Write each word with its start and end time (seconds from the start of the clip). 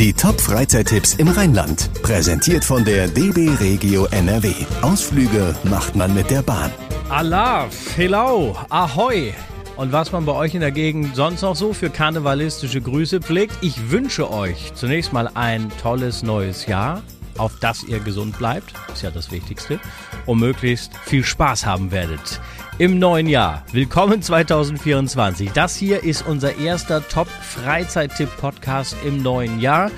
Die 0.00 0.14
Top-Freizeittipps 0.14 1.16
im 1.16 1.28
Rheinland. 1.28 1.90
Präsentiert 2.00 2.64
von 2.64 2.86
der 2.86 3.06
DB 3.06 3.50
Regio 3.60 4.06
NRW. 4.06 4.50
Ausflüge 4.80 5.54
macht 5.64 5.94
man 5.94 6.14
mit 6.14 6.30
der 6.30 6.40
Bahn. 6.40 6.70
Alaf, 7.10 7.98
hello, 7.98 8.56
ahoi. 8.70 9.34
Und 9.76 9.92
was 9.92 10.10
man 10.10 10.24
bei 10.24 10.32
euch 10.32 10.54
in 10.54 10.62
der 10.62 10.70
Gegend 10.70 11.14
sonst 11.16 11.42
noch 11.42 11.54
so 11.54 11.74
für 11.74 11.90
karnevalistische 11.90 12.80
Grüße 12.80 13.20
pflegt, 13.20 13.58
ich 13.60 13.90
wünsche 13.90 14.32
euch 14.32 14.72
zunächst 14.72 15.12
mal 15.12 15.28
ein 15.34 15.70
tolles 15.82 16.22
neues 16.22 16.64
Jahr, 16.64 17.02
auf 17.36 17.58
das 17.60 17.84
ihr 17.84 18.00
gesund 18.00 18.38
bleibt, 18.38 18.72
ist 18.90 19.02
ja 19.02 19.10
das 19.10 19.30
Wichtigste, 19.30 19.78
und 20.26 20.38
möglichst 20.38 20.96
viel 21.04 21.24
Spaß 21.24 21.66
haben 21.66 21.90
werdet 21.90 22.40
im 22.80 22.98
neuen 22.98 23.28
Jahr. 23.28 23.62
Willkommen 23.72 24.22
2024. 24.22 25.50
Das 25.52 25.76
hier 25.76 26.02
ist 26.02 26.26
unser 26.26 26.56
erster 26.56 27.06
Top-Freizeit-Tipp-Podcast 27.06 28.96
im 29.04 29.22
neuen 29.22 29.60
Jahr. 29.60 29.90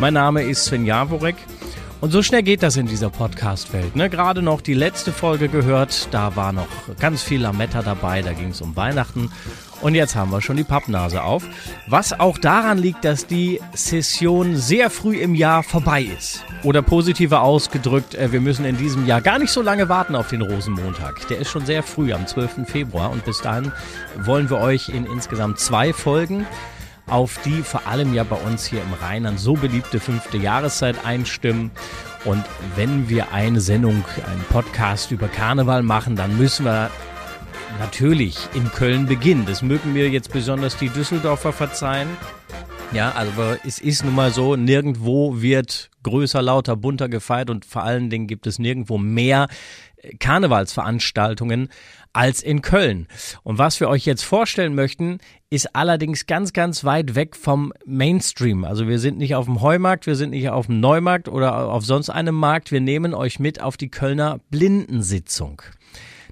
Mein 0.00 0.14
Name 0.14 0.42
ist 0.42 0.64
Sven 0.64 0.84
Jaworek. 0.84 1.36
Und 2.00 2.10
so 2.10 2.24
schnell 2.24 2.42
geht 2.42 2.64
das 2.64 2.76
in 2.76 2.86
dieser 2.86 3.08
Podcast-Welt. 3.08 3.94
Ne? 3.94 4.10
Gerade 4.10 4.42
noch 4.42 4.60
die 4.62 4.74
letzte 4.74 5.12
Folge 5.12 5.48
gehört, 5.48 6.08
da 6.10 6.34
war 6.34 6.52
noch 6.52 6.66
ganz 6.98 7.22
viel 7.22 7.40
Lametta 7.40 7.82
dabei, 7.82 8.20
da 8.20 8.32
ging 8.32 8.48
es 8.48 8.60
um 8.60 8.74
Weihnachten. 8.74 9.30
Und 9.84 9.94
jetzt 9.94 10.16
haben 10.16 10.30
wir 10.30 10.40
schon 10.40 10.56
die 10.56 10.64
Pappnase 10.64 11.22
auf. 11.22 11.44
Was 11.86 12.18
auch 12.18 12.38
daran 12.38 12.78
liegt, 12.78 13.04
dass 13.04 13.26
die 13.26 13.60
Session 13.74 14.56
sehr 14.56 14.88
früh 14.88 15.18
im 15.18 15.34
Jahr 15.34 15.62
vorbei 15.62 16.04
ist. 16.04 16.42
Oder 16.62 16.80
positiver 16.80 17.42
ausgedrückt, 17.42 18.14
äh, 18.14 18.32
wir 18.32 18.40
müssen 18.40 18.64
in 18.64 18.78
diesem 18.78 19.06
Jahr 19.06 19.20
gar 19.20 19.38
nicht 19.38 19.50
so 19.50 19.60
lange 19.60 19.90
warten 19.90 20.16
auf 20.16 20.30
den 20.30 20.40
Rosenmontag. 20.40 21.28
Der 21.28 21.38
ist 21.38 21.50
schon 21.50 21.66
sehr 21.66 21.82
früh, 21.82 22.14
am 22.14 22.26
12. 22.26 22.66
Februar. 22.66 23.10
Und 23.10 23.26
bis 23.26 23.42
dahin 23.42 23.72
wollen 24.16 24.48
wir 24.48 24.56
euch 24.56 24.88
in 24.88 25.04
insgesamt 25.04 25.58
zwei 25.58 25.92
Folgen 25.92 26.46
auf 27.06 27.38
die 27.44 27.60
vor 27.60 27.86
allem 27.86 28.14
ja 28.14 28.24
bei 28.24 28.36
uns 28.36 28.64
hier 28.64 28.80
im 28.80 28.94
Rheinland 28.94 29.38
so 29.38 29.52
beliebte 29.52 30.00
fünfte 30.00 30.38
Jahreszeit 30.38 31.04
einstimmen. 31.04 31.70
Und 32.24 32.42
wenn 32.74 33.10
wir 33.10 33.32
eine 33.32 33.60
Sendung, 33.60 34.02
einen 34.26 34.44
Podcast 34.48 35.10
über 35.10 35.28
Karneval 35.28 35.82
machen, 35.82 36.16
dann 36.16 36.38
müssen 36.38 36.64
wir 36.64 36.90
natürlich 37.78 38.36
in 38.54 38.70
Köln 38.70 39.06
beginnen. 39.06 39.46
Das 39.46 39.62
mögen 39.62 39.92
mir 39.92 40.08
jetzt 40.08 40.32
besonders 40.32 40.76
die 40.76 40.88
Düsseldorfer 40.88 41.52
verzeihen. 41.52 42.08
Ja, 42.92 43.12
also 43.12 43.56
es 43.66 43.78
ist 43.80 44.04
nun 44.04 44.14
mal 44.14 44.30
so, 44.30 44.56
nirgendwo 44.56 45.40
wird 45.40 45.90
größer, 46.02 46.42
lauter, 46.42 46.76
bunter 46.76 47.08
gefeiert 47.08 47.50
und 47.50 47.64
vor 47.64 47.82
allen 47.82 48.10
Dingen 48.10 48.26
gibt 48.26 48.46
es 48.46 48.58
nirgendwo 48.58 48.98
mehr 48.98 49.48
Karnevalsveranstaltungen 50.20 51.68
als 52.12 52.42
in 52.42 52.62
Köln. 52.62 53.08
Und 53.42 53.58
was 53.58 53.80
wir 53.80 53.88
euch 53.88 54.04
jetzt 54.04 54.22
vorstellen 54.22 54.74
möchten, 54.74 55.18
ist 55.50 55.74
allerdings 55.74 56.26
ganz, 56.26 56.52
ganz 56.52 56.84
weit 56.84 57.14
weg 57.14 57.34
vom 57.34 57.72
Mainstream. 57.84 58.64
Also 58.64 58.86
wir 58.86 58.98
sind 58.98 59.18
nicht 59.18 59.34
auf 59.34 59.46
dem 59.46 59.60
Heumarkt, 59.60 60.06
wir 60.06 60.14
sind 60.14 60.30
nicht 60.30 60.50
auf 60.50 60.66
dem 60.66 60.78
Neumarkt 60.80 61.28
oder 61.28 61.68
auf 61.68 61.84
sonst 61.84 62.10
einem 62.10 62.34
Markt. 62.34 62.70
Wir 62.70 62.80
nehmen 62.80 63.14
euch 63.14 63.40
mit 63.40 63.60
auf 63.60 63.76
die 63.76 63.90
Kölner 63.90 64.38
Blindensitzung. 64.50 65.62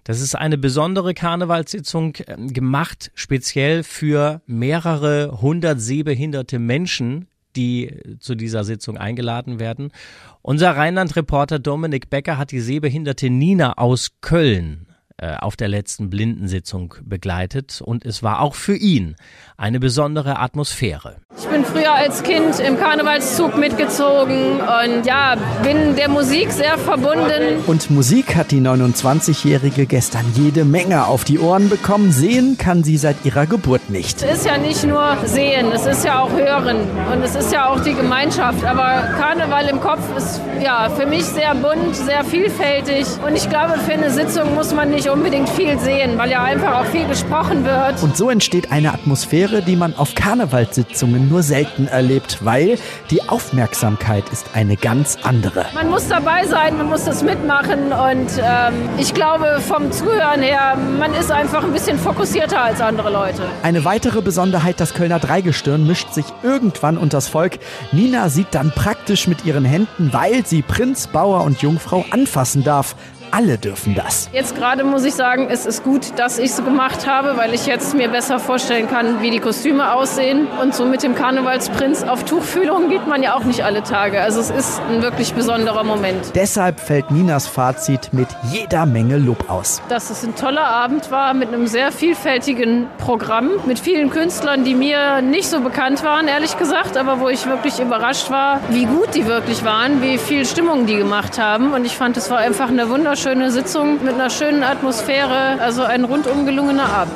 Das 0.05 0.21
ist 0.21 0.35
eine 0.35 0.59
besondere 0.59 1.15
Karnevalssitzung 1.15 2.15
ähm, 2.27 2.53
gemacht 2.53 3.11
speziell 3.15 3.83
für 3.83 4.43
mehrere 4.47 5.41
hundert 5.41 5.81
sehbehinderte 5.81 6.59
Menschen, 6.59 7.29
die 7.55 8.17
zu 8.19 8.35
dieser 8.35 8.65
Sitzung 8.65 8.97
eingeladen 8.97 9.61
werden. 9.61 9.93
Unser 10.41 10.77
Rheinland-Reporter 10.77 11.59
Dominik 11.59 12.11
Becker 12.11 12.39
hat 12.39 12.51
die 12.51 12.61
sehbehinderte 12.61 13.31
Nina 13.31 13.75
aus 13.75 14.13
Köln 14.21 14.87
äh, 15.23 15.37
auf 15.37 15.55
der 15.55 15.69
letzten 15.69 16.11
Blindensitzung 16.11 16.97
begleitet 17.05 17.81
und 17.81 18.05
es 18.05 18.25
war 18.25 18.41
auch 18.41 18.57
für 18.57 18.75
ihn 18.75 19.15
eine 19.57 19.79
besondere 19.79 20.41
Atmosphäre. 20.41 21.19
Ich 21.39 21.47
bin 21.47 21.65
früher 21.65 21.93
als 21.95 22.25
Kind 22.25 22.59
im 22.59 22.77
Karnevalszug 22.77 23.57
mitgezogen 23.57 24.61
und 24.61 25.07
ja, 25.07 25.37
bin 25.63 25.95
der 25.95 26.09
Musik 26.09 26.51
sehr 26.51 26.77
verbunden. 26.77 27.63
Und 27.69 27.89
Musik 27.91 28.35
hat 28.35 28.51
die 28.51 28.61
29-Jährige 28.61 29.87
gestern 29.87 30.25
jede 30.35 30.65
Menge 30.65 31.07
auf 31.07 31.23
die 31.23 31.39
Ohren 31.39 31.69
bekommen. 31.69 32.11
Sehen 32.11 32.59
kann 32.59 32.83
sie 32.83 32.97
seit 32.97 33.25
ihrer 33.25 33.47
Geburt 33.47 33.91
nicht. 33.91 34.23
Es 34.23 34.39
ist 34.39 34.47
ja 34.47 34.59
nicht 34.59 34.85
nur 34.85 35.17
Sehen, 35.25 35.71
es 35.73 35.87
ist 35.87 36.05
ja 36.05 36.21
auch 36.21 36.33
Hören 36.33 36.79
und 37.13 37.23
es 37.23 37.37
ist 37.37 37.53
ja 37.53 37.69
auch 37.69 37.81
die 37.81 37.95
Gemeinschaft. 37.95 38.65
Aber 38.65 39.09
Karneval 39.19 39.69
im 39.69 39.81
Kopf 39.81 40.03
ist 40.17 40.41
ja 40.61 40.91
für 40.91 41.07
mich 41.07 41.25
sehr 41.25 41.55
bunt, 41.55 41.95
sehr 41.95 42.25
vielfältig 42.25 43.07
und 43.25 43.37
ich 43.37 43.49
glaube, 43.49 43.79
für 43.79 43.93
eine 43.93 44.11
Sitzung 44.11 44.55
muss 44.55 44.75
man 44.75 44.91
nicht 44.91 45.12
unbedingt 45.13 45.49
viel 45.49 45.79
sehen, 45.79 46.17
weil 46.19 46.31
ja 46.31 46.43
einfach 46.43 46.81
auch 46.81 46.87
viel 46.87 47.07
gesprochen 47.07 47.65
wird. 47.65 48.03
Und 48.03 48.17
so 48.17 48.31
entsteht 48.31 48.73
eine 48.73 48.93
Atmosphäre, 48.93 49.63
die 49.63 49.77
man 49.77 49.95
auf 49.95 50.15
Karnevalssitzungen 50.15 51.29
nur 51.29 51.43
selten 51.43 51.87
erlebt, 51.87 52.39
weil 52.43 52.79
die 53.11 53.29
Aufmerksamkeit 53.29 54.25
ist 54.31 54.47
eine 54.55 54.77
ganz 54.77 55.19
andere. 55.23 55.67
Man 55.75 55.91
muss 55.91 56.09
dabei 56.09 56.47
sein, 56.47 56.79
man 56.79 56.89
muss 56.89 57.05
das 57.05 57.23
mitmachen 57.23 57.93
und 57.93 58.31
ähm, 58.43 58.89
ich 58.99 59.13
glaube 59.13 59.61
vom 59.61 59.93
Zuhören 59.93 60.43
her, 60.43 60.77
man 60.99 61.15
ist 61.15 61.31
einfach 61.31 61.63
ein 61.63 61.73
bisschen 61.73 61.99
fokussierter 61.99 62.63
als 62.63 62.81
andere 62.81 63.11
Leute. 63.11 63.43
Eine 63.63 63.85
weitere 63.85 64.23
Besonderheit, 64.23 64.81
das 64.81 64.95
Kölner 64.95 65.19
Dreigestirn 65.19 65.87
mischt 65.87 66.13
sich 66.13 66.25
irgendwann 66.43 66.97
unters 66.97 67.29
Volk. 67.29 67.59
Nina 67.93 68.29
sieht 68.29 68.49
dann 68.53 68.71
praktisch 68.71 69.29
mit 69.29 69.45
ihren 69.45 69.65
Händen, 69.65 70.13
weil 70.13 70.47
sie 70.47 70.63
Prinz, 70.63 71.07
Bauer 71.07 71.45
und 71.45 71.61
Jungfrau 71.61 72.05
anfassen 72.11 72.65
darf 72.65 72.97
alle 73.33 73.59
dürfen 73.59 73.95
das. 73.95 74.29
Jetzt 74.33 74.57
gerade 74.57 74.85
muss 74.85 75.05
ich 75.05 75.15
sagen, 75.15 75.49
es 75.51 75.67
ist 75.67 75.83
gut, 75.83 76.19
dass 76.19 76.39
ich 76.39 76.51
es 76.51 76.65
gemacht 76.65 77.07
habe, 77.07 77.37
weil 77.37 77.55
ich 77.55 77.67
jetzt 77.67 77.95
mir 77.95 78.09
besser 78.09 78.39
vorstellen 78.39 78.89
kann, 78.89 79.23
wie 79.23 79.31
die 79.31 79.41
Kostüme 79.41 79.95
aussehen. 79.95 80.47
Und 80.61 80.75
so 80.75 80.85
mit 80.85 81.03
dem 81.03 81.15
Karnevalsprinz 81.15 82.03
auf 82.05 82.25
Tuchfühlung 82.25 82.91
geht 82.91 83.07
man 83.07 83.23
ja 83.23 83.35
auch 83.35 83.45
nicht 83.45 83.65
alle 83.65 83.83
Tage. 83.83 84.21
Also 84.21 84.41
es 84.41 84.51
ist 84.51 84.81
ein 84.91 85.03
wirklich 85.03 85.33
besonderer 85.33 85.83
Moment. 85.83 86.33
Deshalb 86.35 86.79
fällt 86.79 87.11
Ninas 87.11 87.47
Fazit 87.47 88.13
mit 88.13 88.29
jeder 88.53 88.85
Menge 88.85 89.17
Lob 89.17 89.49
aus. 89.49 89.81
Dass 89.89 90.11
es 90.11 90.23
ein 90.23 90.37
toller 90.37 90.67
Abend 90.67 91.11
war 91.11 91.33
mit 91.33 91.49
einem 91.49 91.67
sehr 91.67 91.91
vielfältigen 91.91 92.87
Programm, 92.99 93.51
mit 93.67 93.79
vielen 93.79 94.11
Künstlern, 94.11 94.65
die 94.65 94.75
mir 94.75 95.23
nicht 95.23 95.49
so 95.49 95.61
bekannt 95.61 96.05
waren, 96.05 96.29
ehrlich 96.29 96.59
gesagt, 96.59 96.99
aber 96.99 97.21
wo 97.21 97.31
ich 97.31 97.47
wirklich 97.47 97.81
überrascht 97.81 98.31
war, 98.31 98.61
wie 98.69 98.85
gut 98.85 99.15
die 99.15 99.27
wirklich 99.27 99.65
waren, 99.65 100.03
wie 100.03 100.19
viel 100.19 100.45
Stimmung 100.45 100.85
die 100.85 100.97
gemacht 100.97 101.39
haben. 101.39 101.73
Und 101.73 101.87
ich 101.87 101.97
fand, 101.97 102.19
es 102.19 102.31
war 102.31 102.39
einfach 102.39 102.69
eine 102.69 102.91
wunderschöne 102.91 103.22
wunderschöne 103.25 103.53
Sitzung 103.53 104.05
mit 104.05 104.15
einer 104.15 104.31
schönen 104.31 104.65
Atmosphäre. 104.65 105.61
Also 105.61 105.85
ein 105.85 106.03
rundum 106.03 106.45
gelungener 106.45 106.89
Abend. 106.89 107.15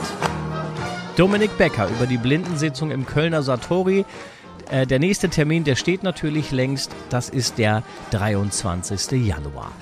Dominik 1.16 1.58
Becker 1.58 1.88
über 1.88 2.06
die 2.06 2.16
Blindensitzung 2.16 2.92
im 2.92 3.06
Kölner 3.06 3.42
Satori. 3.42 4.04
Äh, 4.70 4.86
der 4.86 5.00
nächste 5.00 5.28
Termin, 5.30 5.64
der 5.64 5.74
steht 5.74 6.04
natürlich 6.04 6.52
längst. 6.52 6.94
Das 7.10 7.28
ist 7.28 7.58
der 7.58 7.82
23. 8.12 9.26
Januar. 9.26 9.72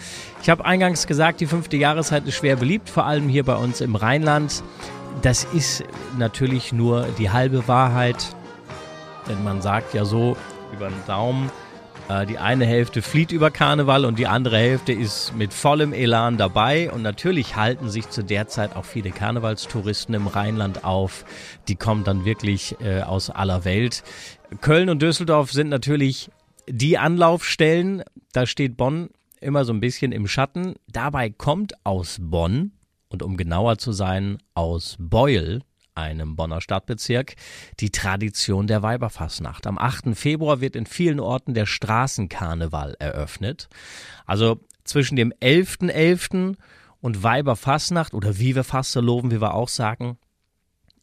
Ich 0.40 0.48
habe 0.48 0.64
eingangs 0.64 1.06
gesagt, 1.06 1.42
die 1.42 1.46
fünfte 1.46 1.76
Jahreszeit 1.76 2.26
ist 2.26 2.36
schwer 2.36 2.56
beliebt, 2.56 2.88
vor 2.88 3.04
allem 3.04 3.28
hier 3.28 3.44
bei 3.44 3.56
uns 3.56 3.82
im 3.82 3.94
Rheinland. 3.94 4.62
Das 5.20 5.44
ist 5.52 5.84
natürlich 6.16 6.72
nur 6.72 7.06
die 7.18 7.28
halbe 7.28 7.68
Wahrheit, 7.68 8.34
denn 9.28 9.44
man 9.44 9.60
sagt 9.60 9.92
ja 9.92 10.06
so 10.06 10.38
über 10.72 10.88
den 10.88 11.04
Daumen, 11.06 11.50
die 12.28 12.38
eine 12.38 12.66
Hälfte 12.66 13.00
flieht 13.00 13.32
über 13.32 13.50
Karneval 13.50 14.04
und 14.04 14.18
die 14.18 14.26
andere 14.26 14.58
Hälfte 14.58 14.92
ist 14.92 15.34
mit 15.34 15.54
vollem 15.54 15.92
Elan 15.92 16.36
dabei. 16.36 16.90
Und 16.90 17.02
natürlich 17.02 17.56
halten 17.56 17.88
sich 17.88 18.10
zu 18.10 18.22
der 18.22 18.46
Zeit 18.46 18.76
auch 18.76 18.84
viele 18.84 19.10
Karnevalstouristen 19.10 20.14
im 20.14 20.26
Rheinland 20.26 20.84
auf. 20.84 21.24
Die 21.68 21.76
kommen 21.76 22.04
dann 22.04 22.24
wirklich 22.24 22.76
äh, 22.80 23.00
aus 23.00 23.30
aller 23.30 23.64
Welt. 23.64 24.02
Köln 24.60 24.90
und 24.90 25.00
Düsseldorf 25.00 25.50
sind 25.52 25.70
natürlich 25.70 26.30
die 26.68 26.98
Anlaufstellen. 26.98 28.02
Da 28.32 28.46
steht 28.46 28.76
Bonn 28.76 29.08
immer 29.40 29.64
so 29.64 29.72
ein 29.72 29.80
bisschen 29.80 30.12
im 30.12 30.26
Schatten. 30.26 30.74
Dabei 30.90 31.30
kommt 31.30 31.74
aus 31.84 32.18
Bonn 32.20 32.72
und 33.08 33.22
um 33.22 33.36
genauer 33.36 33.78
zu 33.78 33.92
sein, 33.92 34.38
aus 34.54 34.96
Beul, 34.98 35.60
einem 35.94 36.36
Bonner 36.36 36.60
Stadtbezirk, 36.60 37.34
die 37.80 37.90
Tradition 37.90 38.66
der 38.66 38.82
Weiberfassnacht. 38.82 39.66
Am 39.66 39.78
8. 39.78 40.16
Februar 40.16 40.60
wird 40.60 40.76
in 40.76 40.86
vielen 40.86 41.20
Orten 41.20 41.54
der 41.54 41.66
Straßenkarneval 41.66 42.96
eröffnet. 42.98 43.68
Also 44.26 44.60
zwischen 44.84 45.16
dem 45.16 45.32
11.11. 45.32 45.92
.11. 45.92 46.56
und 47.00 47.22
Weiberfassnacht 47.22 48.14
oder 48.14 48.38
Vive 48.38 48.64
Fasteloven, 48.64 49.30
wie 49.30 49.40
wir 49.40 49.54
auch 49.54 49.68
sagen, 49.68 50.18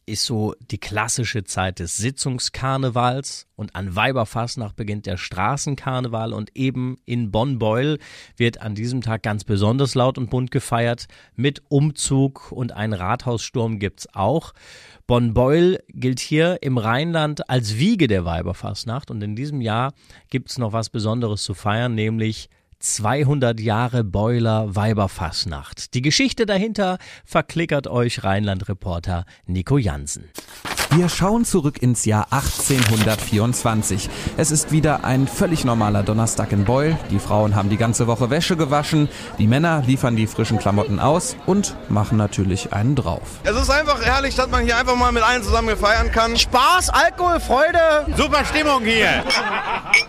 ist 0.06 0.24
so 0.24 0.54
die 0.70 0.78
klassische 0.78 1.44
Zeit 1.44 1.78
des 1.78 1.96
Sitzungskarnevals 1.96 3.46
und 3.54 3.76
an 3.76 3.94
Weiberfastnacht 3.94 4.74
beginnt 4.74 5.06
der 5.06 5.16
Straßenkarneval 5.16 6.32
und 6.32 6.56
eben 6.56 6.96
in 7.04 7.30
Bonn-Beul 7.30 7.98
wird 8.36 8.60
an 8.60 8.74
diesem 8.74 9.00
Tag 9.00 9.22
ganz 9.22 9.44
besonders 9.44 9.94
laut 9.94 10.18
und 10.18 10.30
bunt 10.30 10.50
gefeiert 10.50 11.06
mit 11.36 11.62
Umzug 11.68 12.50
und 12.50 12.72
einen 12.72 12.94
Rathaussturm 12.94 13.78
gibt's 13.78 14.08
auch. 14.12 14.52
Bonn-Beul 15.06 15.78
gilt 15.88 16.20
hier 16.20 16.58
im 16.62 16.78
Rheinland 16.78 17.48
als 17.48 17.76
Wiege 17.76 18.08
der 18.08 18.24
Weiberfastnacht 18.24 19.10
und 19.10 19.22
in 19.22 19.36
diesem 19.36 19.60
Jahr 19.60 19.92
gibt's 20.30 20.58
noch 20.58 20.72
was 20.72 20.90
Besonderes 20.90 21.42
zu 21.42 21.54
feiern, 21.54 21.94
nämlich 21.94 22.48
200 22.82 23.60
Jahre 23.60 24.02
Boiler 24.02 24.74
Weiberfassnacht. 24.74 25.94
Die 25.94 26.02
Geschichte 26.02 26.46
dahinter 26.46 26.98
verklickert 27.24 27.86
euch 27.86 28.24
Rheinland-Reporter 28.24 29.24
Nico 29.46 29.78
Jansen. 29.78 30.30
Wir 30.94 31.08
schauen 31.08 31.46
zurück 31.46 31.80
ins 31.80 32.04
Jahr 32.04 32.26
1824. 32.32 34.10
Es 34.36 34.50
ist 34.50 34.72
wieder 34.72 35.04
ein 35.04 35.26
völlig 35.26 35.64
normaler 35.64 36.02
Donnerstag 36.02 36.52
in 36.52 36.66
Beul. 36.66 36.98
Die 37.10 37.18
Frauen 37.18 37.54
haben 37.54 37.70
die 37.70 37.78
ganze 37.78 38.06
Woche 38.06 38.28
Wäsche 38.28 38.58
gewaschen, 38.58 39.08
die 39.38 39.46
Männer 39.46 39.82
liefern 39.86 40.16
die 40.16 40.26
frischen 40.26 40.58
Klamotten 40.58 41.00
aus 41.00 41.34
und 41.46 41.76
machen 41.88 42.18
natürlich 42.18 42.74
einen 42.74 42.94
drauf. 42.94 43.22
Es 43.44 43.56
ist 43.56 43.70
einfach 43.70 44.02
herrlich, 44.02 44.34
dass 44.34 44.50
man 44.50 44.64
hier 44.64 44.76
einfach 44.76 44.94
mal 44.96 45.12
mit 45.12 45.22
allen 45.22 45.42
zusammen 45.42 45.78
feiern 45.78 46.12
kann. 46.12 46.36
Spaß, 46.36 46.90
Alkohol, 46.90 47.40
Freude. 47.40 47.78
Super 48.14 48.44
Stimmung 48.44 48.82
hier. 48.84 49.24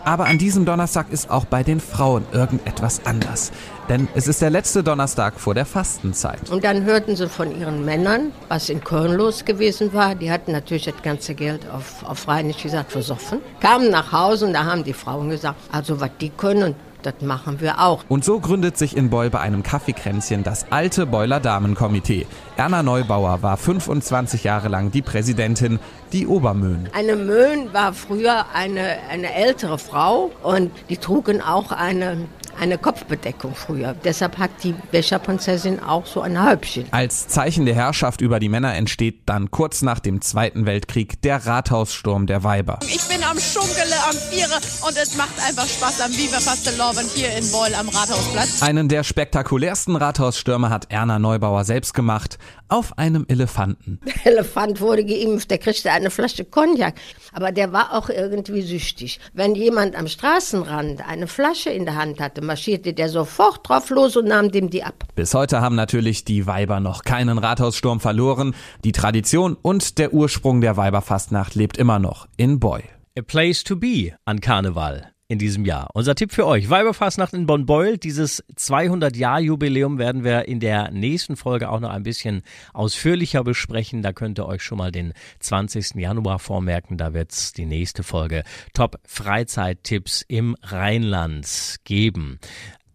Aber 0.03 0.25
an 0.25 0.37
diesem 0.37 0.65
Donnerstag 0.65 1.09
ist 1.11 1.29
auch 1.29 1.45
bei 1.45 1.63
den 1.63 1.79
Frauen 1.79 2.25
irgendetwas 2.33 3.05
anders. 3.05 3.53
Denn 3.89 4.07
es 4.15 4.27
ist 4.27 4.41
der 4.41 4.49
letzte 4.49 4.83
Donnerstag 4.83 5.39
vor 5.39 5.53
der 5.53 5.65
Fastenzeit. 5.65 6.49
Und 6.49 6.63
dann 6.63 6.83
hörten 6.83 7.15
sie 7.15 7.27
von 7.27 7.59
ihren 7.59 7.83
Männern, 7.83 8.31
was 8.47 8.69
in 8.69 8.83
Köln 8.83 9.13
los 9.13 9.43
gewesen 9.43 9.93
war. 9.93 10.15
Die 10.15 10.31
hatten 10.31 10.53
natürlich 10.53 10.85
das 10.85 11.01
ganze 11.03 11.35
Geld 11.35 11.69
auf, 11.69 12.03
auf 12.03 12.27
Rheinisch 12.27 12.63
gesagt 12.63 12.91
versoffen. 12.91 13.39
Kamen 13.59 13.91
nach 13.91 14.11
Hause 14.11 14.45
und 14.45 14.53
da 14.53 14.65
haben 14.65 14.83
die 14.83 14.93
Frauen 14.93 15.29
gesagt, 15.29 15.57
also 15.71 15.99
was 15.99 16.11
die 16.19 16.29
können, 16.29 16.75
das 17.03 17.15
machen 17.21 17.59
wir 17.59 17.81
auch. 17.81 18.03
Und 18.07 18.23
so 18.23 18.39
gründet 18.39 18.77
sich 18.77 18.95
in 18.95 19.09
Beul 19.09 19.29
bei 19.29 19.39
einem 19.39 19.61
Kaffeekränzchen 19.61 20.43
das 20.43 20.65
alte 20.71 21.05
Beuler 21.05 21.39
Damenkomitee. 21.39 22.25
Erna 22.55 22.81
Neubauer 22.81 23.41
war 23.41 23.57
25 23.57 24.45
Jahre 24.45 24.69
lang 24.69 24.91
die 24.91 25.01
Präsidentin, 25.01 25.79
die 26.13 26.27
Obermöhn. 26.27 26.89
Eine 26.93 27.15
Möhn 27.15 27.73
war 27.73 27.93
früher 27.93 28.45
eine, 28.53 28.99
eine 29.11 29.33
ältere 29.33 29.77
Frau 29.77 30.31
und 30.41 30.71
die 30.89 30.97
trugen 30.97 31.41
auch 31.41 31.71
eine 31.71 32.17
eine 32.59 32.77
Kopfbedeckung 32.77 33.55
früher. 33.55 33.95
Deshalb 34.03 34.37
hat 34.37 34.51
die 34.63 34.75
Becherprinzessin 34.91 35.79
auch 35.79 36.05
so 36.05 36.21
ein 36.21 36.43
Häubchen. 36.43 36.85
Als 36.91 37.27
Zeichen 37.27 37.65
der 37.65 37.75
Herrschaft 37.75 38.21
über 38.21 38.39
die 38.39 38.49
Männer 38.49 38.73
entsteht 38.75 39.21
dann 39.25 39.51
kurz 39.51 39.81
nach 39.81 39.99
dem 39.99 40.21
Zweiten 40.21 40.65
Weltkrieg 40.65 41.21
der 41.21 41.45
Rathaussturm 41.45 42.27
der 42.27 42.43
Weiber. 42.43 42.79
Ich 42.81 43.01
bin 43.03 43.23
am 43.23 43.39
Schunkele, 43.39 43.95
am 44.09 44.15
Viere 44.15 44.59
und 44.87 44.97
es 44.97 45.15
macht 45.17 45.39
einfach 45.47 45.67
Spaß 45.67 46.01
am 46.01 46.11
Viva 46.11 46.39
Fasteloven 46.39 47.05
hier 47.13 47.35
in 47.35 47.51
Beul 47.51 47.73
am 47.75 47.89
Rathausplatz. 47.89 48.61
Einen 48.61 48.89
der 48.89 49.03
spektakulärsten 49.03 49.95
Rathausstürme 49.95 50.69
hat 50.69 50.87
Erna 50.91 51.19
Neubauer 51.19 51.63
selbst 51.63 51.93
gemacht, 51.93 52.37
auf 52.73 52.97
einem 52.97 53.25
Elefanten. 53.27 53.99
Der 54.03 54.33
Elefant 54.33 54.81
wurde 54.81 55.05
geimpft, 55.05 55.51
der 55.51 55.59
kriegte 55.59 55.91
eine 55.91 56.09
Flasche 56.09 56.43
Cognac. 56.43 56.95
Aber 57.31 57.51
der 57.51 57.71
war 57.71 57.93
auch 57.93 58.09
irgendwie 58.09 58.63
süchtig. 58.63 59.19
Wenn 59.33 59.53
jemand 59.53 59.95
am 59.95 60.07
Straßenrand 60.07 61.07
eine 61.07 61.27
Flasche 61.27 61.69
in 61.69 61.85
der 61.85 61.95
Hand 61.95 62.19
hatte, 62.19 62.41
marschierte 62.43 62.93
der 62.93 63.09
sofort 63.09 63.67
drauf 63.67 63.89
los 63.89 64.15
und 64.15 64.27
nahm 64.27 64.51
dem 64.51 64.69
die 64.69 64.83
ab. 64.83 65.05
Bis 65.15 65.33
heute 65.33 65.61
haben 65.61 65.75
natürlich 65.75 66.25
die 66.25 66.47
Weiber 66.47 66.79
noch 66.79 67.03
keinen 67.03 67.37
Rathaussturm 67.37 67.99
verloren. 67.99 68.55
Die 68.83 68.91
Tradition 68.91 69.57
und 69.61 69.97
der 69.97 70.13
Ursprung 70.13 70.61
der 70.61 70.77
Weiberfastnacht 70.77 71.55
lebt 71.55 71.77
immer 71.77 71.99
noch 71.99 72.27
in 72.37 72.59
Boy. 72.59 72.83
A 73.17 73.21
place 73.21 73.63
to 73.63 73.75
be 73.75 74.13
an 74.25 74.41
Karneval 74.41 75.12
in 75.27 75.39
diesem 75.39 75.65
Jahr. 75.65 75.89
Unser 75.93 76.15
Tipp 76.15 76.31
für 76.31 76.45
euch, 76.45 76.69
Weiberfastnacht 76.69 77.33
in 77.33 77.45
Bonn-Beul. 77.45 77.97
Dieses 77.97 78.43
200-Jahr-Jubiläum 78.55 79.97
werden 79.97 80.23
wir 80.23 80.47
in 80.47 80.59
der 80.59 80.91
nächsten 80.91 81.35
Folge 81.35 81.69
auch 81.69 81.79
noch 81.79 81.89
ein 81.89 82.03
bisschen 82.03 82.43
ausführlicher 82.73 83.43
besprechen. 83.43 84.01
Da 84.01 84.13
könnt 84.13 84.39
ihr 84.39 84.45
euch 84.45 84.63
schon 84.63 84.77
mal 84.77 84.91
den 84.91 85.13
20. 85.39 85.95
Januar 85.95 86.39
vormerken. 86.39 86.97
Da 86.97 87.13
wird 87.13 87.31
es 87.31 87.53
die 87.53 87.65
nächste 87.65 88.03
Folge 88.03 88.43
Top 88.73 88.99
Freizeittipps 89.05 90.23
im 90.27 90.55
Rheinland 90.61 91.77
geben. 91.83 92.39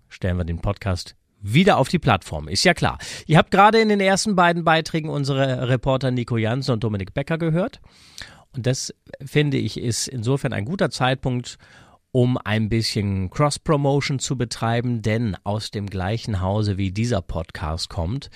Stellen 0.08 0.36
wir 0.36 0.44
den 0.44 0.60
Podcast 0.60 1.14
wieder 1.40 1.78
auf 1.78 1.88
die 1.88 1.98
Plattform. 1.98 2.48
Ist 2.48 2.64
ja 2.64 2.74
klar. 2.74 2.98
Ihr 3.26 3.38
habt 3.38 3.50
gerade 3.50 3.80
in 3.80 3.88
den 3.88 4.00
ersten 4.00 4.36
beiden 4.36 4.64
Beiträgen 4.64 5.08
unsere 5.08 5.68
Reporter 5.68 6.10
Nico 6.10 6.36
Jansen 6.36 6.72
und 6.72 6.84
Dominik 6.84 7.14
Becker 7.14 7.38
gehört. 7.38 7.80
Und 8.54 8.66
das 8.66 8.94
finde 9.24 9.56
ich 9.56 9.78
ist 9.78 10.08
insofern 10.08 10.52
ein 10.52 10.64
guter 10.64 10.90
Zeitpunkt, 10.90 11.58
um 12.12 12.38
ein 12.38 12.68
bisschen 12.68 13.30
Cross-Promotion 13.30 14.18
zu 14.18 14.36
betreiben, 14.36 15.02
denn 15.02 15.36
aus 15.44 15.70
dem 15.70 15.86
gleichen 15.86 16.40
Hause 16.40 16.78
wie 16.78 16.90
dieser 16.90 17.22
Podcast 17.22 17.88
kommt, 17.88 18.30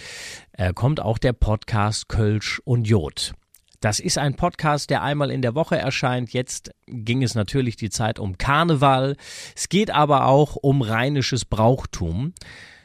äh, 0.53 0.73
kommt 0.73 1.01
auch 1.01 1.19
der 1.19 1.33
Podcast 1.33 2.09
Kölsch 2.09 2.61
und 2.65 2.87
Jod. 2.87 3.33
Das 3.81 3.99
ist 3.99 4.17
ein 4.17 4.37
Podcast, 4.37 4.91
der 4.91 5.03
einmal 5.03 5.33
in 5.33 5.43
der 5.43 5.57
Woche 5.57 5.77
erscheint. 5.77 6.33
Jetzt 6.33 6.71
ging 6.87 7.25
es 7.25 7.35
natürlich 7.35 7.75
die 7.75 7.91
Zeit 7.91 8.21
um 8.21 8.39
Karneval. 8.39 9.17
Es 9.57 9.69
geht 9.69 9.91
aber 9.91 10.27
auch 10.27 10.55
um 10.55 10.83
rheinisches 10.83 11.45
Brauchtum. 11.45 12.33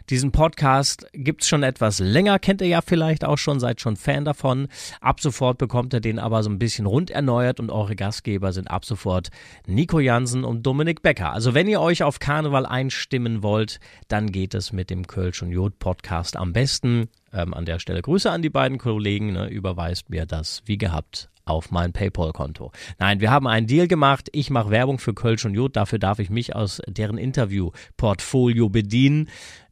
Diesen 0.10 0.32
Podcast 0.32 1.06
gibt's 1.12 1.50
schon 1.50 1.64
etwas 1.64 2.00
länger, 2.00 2.40
kennt 2.40 2.62
ihr 2.62 2.68
ja 2.68 2.80
vielleicht 2.80 3.26
auch 3.26 3.38
schon, 3.38 3.60
seid 3.60 3.82
schon 3.82 3.98
Fan 3.98 4.24
davon. 4.24 4.70
Ab 5.02 5.20
sofort 5.20 5.58
bekommt 5.58 5.94
ihr 5.94 6.00
den 6.00 6.18
aber 6.18 6.44
so 6.44 6.50
ein 6.50 6.60
bisschen 6.60 6.86
rund 6.86 7.12
erneuert 7.12 7.60
und 7.60 7.70
eure 7.70 7.98
Gastgeber 7.98 8.54
sind 8.54 8.72
ab 8.72 8.86
sofort 8.86 9.32
Nico 9.66 10.00
Jansen 10.00 10.46
und 10.46 10.66
Dominik 10.66 11.02
Becker. 11.02 11.34
Also 11.34 11.54
wenn 11.54 11.68
ihr 11.68 11.82
euch 11.82 12.04
auf 12.04 12.20
Karneval 12.20 12.66
einstimmen 12.66 13.44
wollt, 13.44 13.82
dann 14.08 14.32
geht 14.32 14.54
es 14.54 14.72
mit 14.72 14.90
dem 14.90 15.08
Kölsch 15.08 15.42
und 15.42 15.52
Jod 15.52 15.78
Podcast 15.78 16.38
am 16.38 16.54
besten. 16.54 17.10
Ähm, 17.34 17.54
an 17.54 17.66
der 17.66 17.80
Stelle 17.80 18.02
Grüße 18.02 18.32
an 18.32 18.42
die 18.42 18.50
beiden 18.50 18.78
Kollegen, 18.78 19.34
ne, 19.34 19.50
überweist 19.50 20.10
mir 20.10 20.26
das 20.26 20.62
wie 20.66 20.78
gehabt 20.78 21.30
auf 21.44 21.72
mein 21.72 21.94
PayPal-Konto. 21.94 22.72
Nein, 23.00 23.20
wir 23.20 23.32
haben 23.32 23.48
einen 23.48 23.68
Deal 23.68 23.88
gemacht. 23.88 24.30
Ich 24.34 24.50
mache 24.50 24.70
Werbung 24.70 25.00
für 25.00 25.14
Kölsch 25.14 25.46
und 25.46 25.54
Jod. 25.54 25.76
Dafür 25.76 26.00
darf 26.00 26.20
ich 26.20 26.30
mich 26.30 26.56
aus 26.56 26.82
deren 26.88 27.18
Interview-Portfolio 27.18 28.70
bedienen 28.70 29.30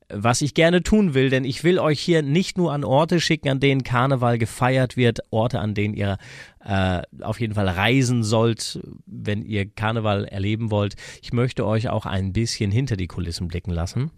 was 0.09 0.41
ich 0.41 0.53
gerne 0.53 0.83
tun 0.83 1.13
will, 1.13 1.29
denn 1.29 1.45
ich 1.45 1.63
will 1.63 1.79
euch 1.79 1.99
hier 1.99 2.21
nicht 2.21 2.57
nur 2.57 2.71
an 2.73 2.83
Orte 2.83 3.19
schicken, 3.19 3.49
an 3.49 3.59
denen 3.59 3.83
Karneval 3.83 4.37
gefeiert 4.37 4.97
wird, 4.97 5.19
Orte, 5.31 5.59
an 5.59 5.73
denen 5.73 5.93
ihr 5.93 6.17
äh, 6.63 7.01
auf 7.21 7.39
jeden 7.39 7.55
Fall 7.55 7.67
reisen 7.67 8.23
sollt, 8.23 8.79
wenn 9.05 9.43
ihr 9.43 9.65
Karneval 9.65 10.25
erleben 10.25 10.71
wollt. 10.71 10.95
Ich 11.21 11.33
möchte 11.33 11.65
euch 11.65 11.89
auch 11.89 12.05
ein 12.05 12.33
bisschen 12.33 12.71
hinter 12.71 12.97
die 12.97 13.07
Kulissen 13.07 13.47
blicken 13.47 13.71
lassen. 13.71 14.11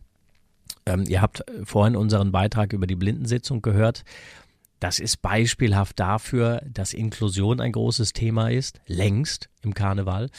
Ähm, 0.86 1.06
ihr 1.08 1.22
habt 1.22 1.44
vorhin 1.64 1.96
unseren 1.96 2.32
Beitrag 2.32 2.74
über 2.74 2.88
die 2.88 2.96
Blindensitzung 2.96 3.62
gehört. 3.62 4.04
Das 4.80 5.00
ist 5.00 5.22
beispielhaft 5.22 6.00
dafür, 6.00 6.62
dass 6.66 6.94
Inklusion 6.94 7.60
ein 7.60 7.72
großes 7.72 8.14
Thema 8.14 8.50
ist, 8.52 8.80
längst 8.86 9.50
im 9.64 9.74
Karneval. 9.74 10.30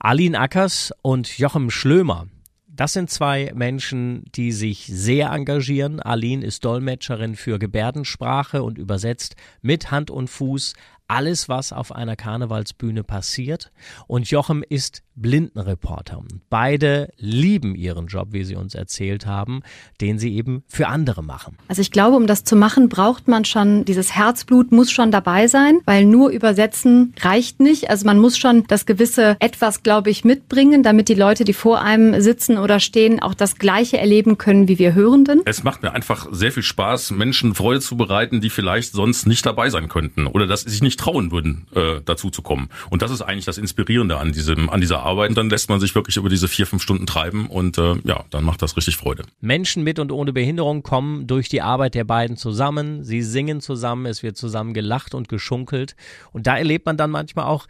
Aline 0.00 0.38
Ackers 0.38 0.92
und 1.02 1.38
Jochem 1.38 1.70
Schlömer, 1.70 2.26
das 2.76 2.92
sind 2.92 3.08
zwei 3.08 3.52
Menschen, 3.54 4.24
die 4.34 4.50
sich 4.50 4.86
sehr 4.86 5.30
engagieren. 5.30 6.00
Aline 6.00 6.44
ist 6.44 6.64
Dolmetscherin 6.64 7.36
für 7.36 7.58
Gebärdensprache 7.58 8.62
und 8.62 8.78
übersetzt 8.78 9.36
mit 9.62 9.90
Hand 9.90 10.10
und 10.10 10.28
Fuß 10.28 10.74
alles, 11.06 11.48
was 11.48 11.72
auf 11.72 11.92
einer 11.92 12.16
Karnevalsbühne 12.16 13.04
passiert. 13.04 13.70
Und 14.06 14.30
Jochem 14.30 14.64
ist 14.68 15.02
Blindenreporter. 15.16 16.22
Beide 16.50 17.10
lieben 17.16 17.74
ihren 17.74 18.06
Job, 18.06 18.28
wie 18.32 18.44
sie 18.44 18.56
uns 18.56 18.74
erzählt 18.74 19.26
haben, 19.26 19.62
den 20.00 20.18
sie 20.18 20.34
eben 20.34 20.64
für 20.68 20.88
andere 20.88 21.22
machen. 21.22 21.56
Also 21.68 21.82
ich 21.82 21.90
glaube, 21.90 22.16
um 22.16 22.26
das 22.26 22.44
zu 22.44 22.56
machen, 22.56 22.88
braucht 22.88 23.28
man 23.28 23.44
schon, 23.44 23.84
dieses 23.84 24.14
Herzblut 24.14 24.72
muss 24.72 24.90
schon 24.90 25.10
dabei 25.10 25.46
sein, 25.48 25.80
weil 25.84 26.04
nur 26.04 26.30
übersetzen 26.30 27.14
reicht 27.20 27.60
nicht. 27.60 27.90
Also 27.90 28.06
man 28.06 28.18
muss 28.18 28.38
schon 28.38 28.64
das 28.68 28.86
gewisse 28.86 29.36
etwas, 29.40 29.82
glaube 29.82 30.10
ich, 30.10 30.24
mitbringen, 30.24 30.82
damit 30.82 31.08
die 31.08 31.14
Leute, 31.14 31.44
die 31.44 31.52
vor 31.52 31.80
einem 31.80 32.20
sitzen 32.20 32.58
oder 32.58 32.80
stehen, 32.80 33.20
auch 33.20 33.34
das 33.34 33.56
Gleiche 33.56 33.98
erleben 33.98 34.38
können 34.38 34.68
wie 34.68 34.78
wir 34.78 34.94
Hörenden. 34.94 35.42
Es 35.44 35.62
macht 35.62 35.82
mir 35.82 35.92
einfach 35.92 36.26
sehr 36.32 36.52
viel 36.52 36.62
Spaß, 36.62 37.12
Menschen 37.12 37.54
Freude 37.54 37.80
zu 37.80 37.96
bereiten, 37.96 38.40
die 38.40 38.50
vielleicht 38.50 38.92
sonst 38.92 39.26
nicht 39.26 39.46
dabei 39.46 39.70
sein 39.70 39.88
könnten 39.88 40.26
oder 40.26 40.46
dass 40.46 40.62
sie 40.62 40.70
sich 40.70 40.82
nicht 40.82 40.98
trauen 40.98 41.30
würden, 41.30 41.66
äh, 41.74 42.00
dazu 42.04 42.30
zu 42.30 42.42
kommen. 42.42 42.68
Und 42.90 43.02
das 43.02 43.10
ist 43.10 43.22
eigentlich 43.22 43.44
das 43.44 43.58
Inspirierende 43.58 44.18
an 44.18 44.32
diesem, 44.32 44.70
an 44.70 44.80
dieser 44.80 45.03
Arbeit. 45.04 45.30
Und 45.30 45.38
dann 45.38 45.50
lässt 45.50 45.68
man 45.68 45.80
sich 45.80 45.94
wirklich 45.94 46.16
über 46.16 46.28
diese 46.28 46.48
vier, 46.48 46.66
fünf 46.66 46.82
Stunden 46.82 47.06
treiben 47.06 47.46
und 47.46 47.78
äh, 47.78 47.96
ja, 48.04 48.24
dann 48.30 48.44
macht 48.44 48.62
das 48.62 48.76
richtig 48.76 48.96
Freude. 48.96 49.24
Menschen 49.40 49.84
mit 49.84 49.98
und 49.98 50.10
ohne 50.10 50.32
Behinderung 50.32 50.82
kommen 50.82 51.26
durch 51.26 51.48
die 51.48 51.62
Arbeit 51.62 51.94
der 51.94 52.04
beiden 52.04 52.36
zusammen. 52.36 53.04
Sie 53.04 53.22
singen 53.22 53.60
zusammen, 53.60 54.06
es 54.06 54.22
wird 54.22 54.36
zusammen 54.36 54.74
gelacht 54.74 55.14
und 55.14 55.28
geschunkelt. 55.28 55.96
Und 56.32 56.46
da 56.46 56.56
erlebt 56.56 56.86
man 56.86 56.96
dann 56.96 57.10
manchmal 57.10 57.46
auch 57.46 57.66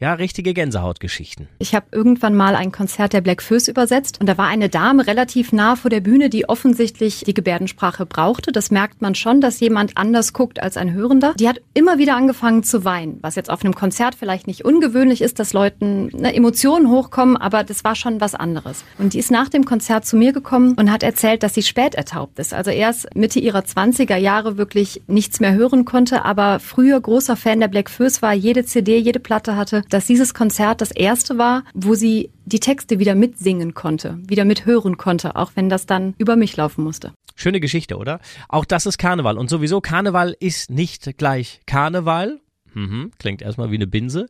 ja, 0.00 0.14
richtige 0.14 0.54
Gänsehautgeschichten. 0.54 1.48
Ich 1.58 1.74
habe 1.74 1.86
irgendwann 1.90 2.36
mal 2.36 2.54
ein 2.54 2.70
Konzert 2.70 3.12
der 3.12 3.20
Black 3.20 3.42
Föß 3.42 3.66
übersetzt 3.68 4.20
und 4.20 4.28
da 4.28 4.38
war 4.38 4.46
eine 4.46 4.68
Dame 4.68 5.06
relativ 5.06 5.52
nah 5.52 5.74
vor 5.74 5.90
der 5.90 6.00
Bühne, 6.00 6.30
die 6.30 6.48
offensichtlich 6.48 7.24
die 7.26 7.34
Gebärdensprache 7.34 8.06
brauchte. 8.06 8.52
Das 8.52 8.70
merkt 8.70 9.02
man 9.02 9.16
schon, 9.16 9.40
dass 9.40 9.58
jemand 9.58 9.96
anders 9.96 10.32
guckt 10.32 10.62
als 10.62 10.76
ein 10.76 10.92
Hörender. 10.92 11.34
Die 11.38 11.48
hat 11.48 11.60
immer 11.74 11.98
wieder 11.98 12.14
angefangen 12.14 12.62
zu 12.62 12.84
weinen, 12.84 13.18
was 13.22 13.34
jetzt 13.34 13.50
auf 13.50 13.64
einem 13.64 13.74
Konzert 13.74 14.14
vielleicht 14.14 14.46
nicht 14.46 14.64
ungewöhnlich 14.64 15.20
ist, 15.20 15.40
dass 15.40 15.52
Leuten 15.52 16.06
ne, 16.16 16.32
Emotionen 16.34 16.90
hochkommen, 16.90 17.36
aber 17.36 17.64
das 17.64 17.82
war 17.82 17.96
schon 17.96 18.20
was 18.20 18.36
anderes. 18.36 18.84
Und 18.98 19.14
die 19.14 19.18
ist 19.18 19.32
nach 19.32 19.48
dem 19.48 19.64
Konzert 19.64 20.06
zu 20.06 20.16
mir 20.16 20.32
gekommen 20.32 20.74
und 20.78 20.92
hat 20.92 21.02
erzählt, 21.02 21.42
dass 21.42 21.54
sie 21.54 21.62
spät 21.62 21.96
ertaubt 21.96 22.38
ist. 22.38 22.54
Also 22.54 22.70
erst 22.70 23.16
Mitte 23.16 23.40
ihrer 23.40 23.60
20er 23.60 24.16
Jahre 24.16 24.58
wirklich 24.58 25.02
nichts 25.08 25.40
mehr 25.40 25.54
hören 25.54 25.84
konnte, 25.84 26.24
aber 26.24 26.60
früher 26.60 27.00
großer 27.00 27.34
Fan 27.34 27.58
der 27.58 27.68
Black 27.68 27.90
Föß 27.90 28.22
war, 28.22 28.32
jede 28.32 28.64
CD, 28.64 28.98
jede 28.98 29.18
Platte 29.18 29.56
hatte 29.56 29.82
dass 29.88 30.06
dieses 30.06 30.34
Konzert 30.34 30.80
das 30.80 30.90
erste 30.90 31.38
war, 31.38 31.64
wo 31.74 31.94
sie 31.94 32.30
die 32.44 32.60
Texte 32.60 32.98
wieder 32.98 33.14
mitsingen 33.14 33.74
konnte, 33.74 34.18
wieder 34.26 34.44
mithören 34.44 34.96
konnte, 34.96 35.36
auch 35.36 35.52
wenn 35.54 35.68
das 35.68 35.86
dann 35.86 36.14
über 36.18 36.36
mich 36.36 36.56
laufen 36.56 36.84
musste. 36.84 37.12
Schöne 37.34 37.60
Geschichte, 37.60 37.96
oder? 37.96 38.20
Auch 38.48 38.64
das 38.64 38.86
ist 38.86 38.98
Karneval. 38.98 39.38
Und 39.38 39.48
sowieso, 39.48 39.80
Karneval 39.80 40.36
ist 40.40 40.70
nicht 40.70 41.16
gleich 41.18 41.60
Karneval. 41.66 42.40
Mhm, 42.74 43.12
klingt 43.18 43.42
erstmal 43.42 43.70
wie 43.70 43.76
eine 43.76 43.86
Binse. 43.86 44.26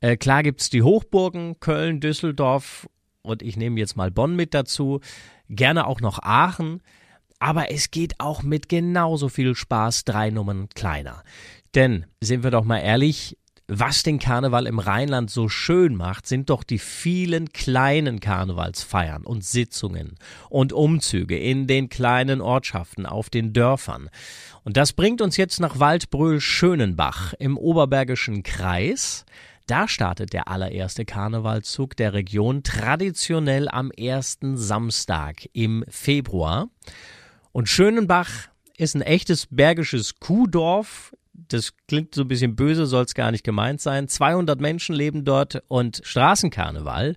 Äh, 0.00 0.16
klar 0.16 0.42
gibt's 0.42 0.68
die 0.68 0.82
Hochburgen, 0.82 1.58
Köln, 1.60 2.00
Düsseldorf 2.00 2.86
und 3.22 3.42
ich 3.42 3.56
nehme 3.56 3.80
jetzt 3.80 3.96
mal 3.96 4.10
Bonn 4.10 4.36
mit 4.36 4.52
dazu. 4.52 5.00
Gerne 5.48 5.86
auch 5.86 6.00
noch 6.00 6.18
Aachen. 6.22 6.82
Aber 7.38 7.70
es 7.70 7.90
geht 7.90 8.20
auch 8.20 8.42
mit 8.42 8.68
genauso 8.68 9.28
viel 9.28 9.54
Spaß 9.54 10.04
drei 10.04 10.30
Nummern 10.30 10.68
kleiner. 10.74 11.24
Denn, 11.74 12.06
sind 12.20 12.44
wir 12.44 12.50
doch 12.50 12.64
mal 12.64 12.78
ehrlich, 12.78 13.36
was 13.66 14.02
den 14.02 14.18
Karneval 14.18 14.66
im 14.66 14.78
Rheinland 14.78 15.30
so 15.30 15.48
schön 15.48 15.96
macht, 15.96 16.26
sind 16.26 16.50
doch 16.50 16.64
die 16.64 16.78
vielen 16.78 17.52
kleinen 17.52 18.20
Karnevalsfeiern 18.20 19.24
und 19.24 19.42
Sitzungen 19.42 20.16
und 20.50 20.74
Umzüge 20.74 21.38
in 21.38 21.66
den 21.66 21.88
kleinen 21.88 22.42
Ortschaften 22.42 23.06
auf 23.06 23.30
den 23.30 23.54
Dörfern. 23.54 24.10
Und 24.64 24.76
das 24.76 24.92
bringt 24.92 25.22
uns 25.22 25.38
jetzt 25.38 25.60
nach 25.60 25.78
Waldbröl-Schönenbach 25.78 27.32
im 27.38 27.56
Oberbergischen 27.56 28.42
Kreis. 28.42 29.24
Da 29.66 29.88
startet 29.88 30.34
der 30.34 30.48
allererste 30.48 31.06
Karnevalzug 31.06 31.96
der 31.96 32.12
Region 32.12 32.64
traditionell 32.64 33.68
am 33.68 33.90
ersten 33.90 34.58
Samstag 34.58 35.48
im 35.54 35.86
Februar. 35.88 36.68
Und 37.52 37.70
Schönenbach 37.70 38.30
ist 38.76 38.94
ein 38.94 39.00
echtes 39.00 39.46
bergisches 39.46 40.20
Kuhdorf. 40.20 41.14
Das 41.34 41.74
klingt 41.88 42.14
so 42.14 42.22
ein 42.22 42.28
bisschen 42.28 42.56
böse, 42.56 42.86
soll 42.86 43.04
es 43.04 43.14
gar 43.14 43.30
nicht 43.30 43.44
gemeint 43.44 43.80
sein. 43.80 44.08
200 44.08 44.60
Menschen 44.60 44.94
leben 44.94 45.24
dort 45.24 45.62
und 45.68 46.00
Straßenkarneval, 46.04 47.16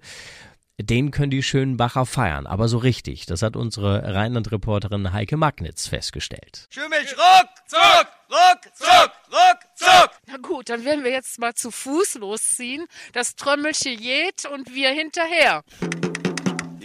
den 0.79 1.11
können 1.11 1.31
die 1.31 1.41
Schönenbacher 1.41 2.05
feiern, 2.05 2.45
aber 2.45 2.67
so 2.67 2.77
richtig. 2.77 3.25
Das 3.25 3.41
hat 3.41 3.55
unsere 3.55 4.13
Rheinland-Reporterin 4.13 5.11
Heike 5.11 5.37
Magnitz 5.37 5.87
festgestellt. 5.87 6.67
Schümmich, 6.69 7.15
ruck, 7.17 7.49
zuck, 7.67 8.07
ruck, 8.29 8.75
zuck, 8.75 9.11
ruck, 9.31 9.59
zuck. 9.75 10.11
Na 10.27 10.37
gut, 10.37 10.69
dann 10.69 10.85
werden 10.85 11.03
wir 11.03 11.11
jetzt 11.11 11.39
mal 11.39 11.55
zu 11.55 11.71
Fuß 11.71 12.15
losziehen. 12.15 12.85
Das 13.13 13.35
Trömmelche 13.35 13.89
jäht 13.89 14.45
und 14.45 14.73
wir 14.73 14.89
hinterher. 14.89 15.63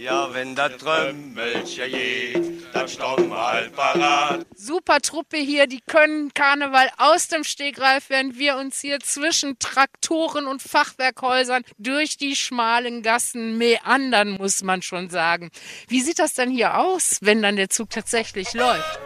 Ja, 0.03 0.33
wenn 0.33 0.53
das 0.53 0.75
Trömmelchen 0.79 1.89
geht, 1.89 2.73
dann 2.73 2.89
wir 3.29 3.37
halt 3.37 3.73
parat. 3.73 4.45
Super 4.53 4.99
Truppe 4.99 5.37
hier, 5.37 5.65
die 5.65 5.79
können 5.79 6.33
Karneval 6.33 6.89
aus 6.97 7.29
dem 7.29 7.45
Stegreif, 7.45 8.09
während 8.09 8.37
wir 8.37 8.57
uns 8.57 8.81
hier 8.81 8.99
zwischen 8.99 9.57
Traktoren 9.59 10.45
und 10.45 10.61
Fachwerkhäusern 10.61 11.63
durch 11.77 12.17
die 12.17 12.35
schmalen 12.35 13.01
Gassen 13.01 13.57
meandern, 13.57 14.31
muss 14.31 14.61
man 14.61 14.81
schon 14.81 15.09
sagen. 15.09 15.51
Wie 15.87 16.01
sieht 16.01 16.19
das 16.19 16.33
denn 16.33 16.49
hier 16.49 16.77
aus, 16.79 17.19
wenn 17.21 17.41
dann 17.41 17.55
der 17.55 17.69
Zug 17.69 17.89
tatsächlich 17.89 18.53
läuft? 18.53 18.99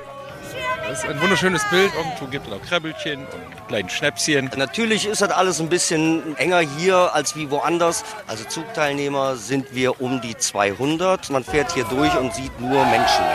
Das 0.87 1.03
ist 1.03 1.09
ein 1.09 1.21
wunderschönes 1.21 1.63
Bild. 1.69 1.91
Irgendwo 1.93 2.27
gibt 2.27 2.47
es 2.47 2.53
auch 2.53 2.61
Krabbelchen 2.61 3.19
und 3.19 3.67
kleinen 3.67 3.89
Schnäpschen. 3.89 4.49
Natürlich 4.55 5.05
ist 5.05 5.21
das 5.21 5.31
alles 5.31 5.59
ein 5.59 5.67
bisschen 5.67 6.37
enger 6.37 6.59
hier 6.59 7.13
als 7.13 7.35
wie 7.35 7.51
woanders. 7.51 8.05
Also 8.25 8.45
Zugteilnehmer 8.45 9.35
sind 9.35 9.75
wir 9.75 9.99
um 9.99 10.21
die 10.21 10.37
200. 10.37 11.29
Man 11.29 11.43
fährt 11.43 11.73
hier 11.73 11.83
durch 11.85 12.15
und 12.15 12.33
sieht 12.33 12.57
nur 12.61 12.85
Menschen. 12.85 13.25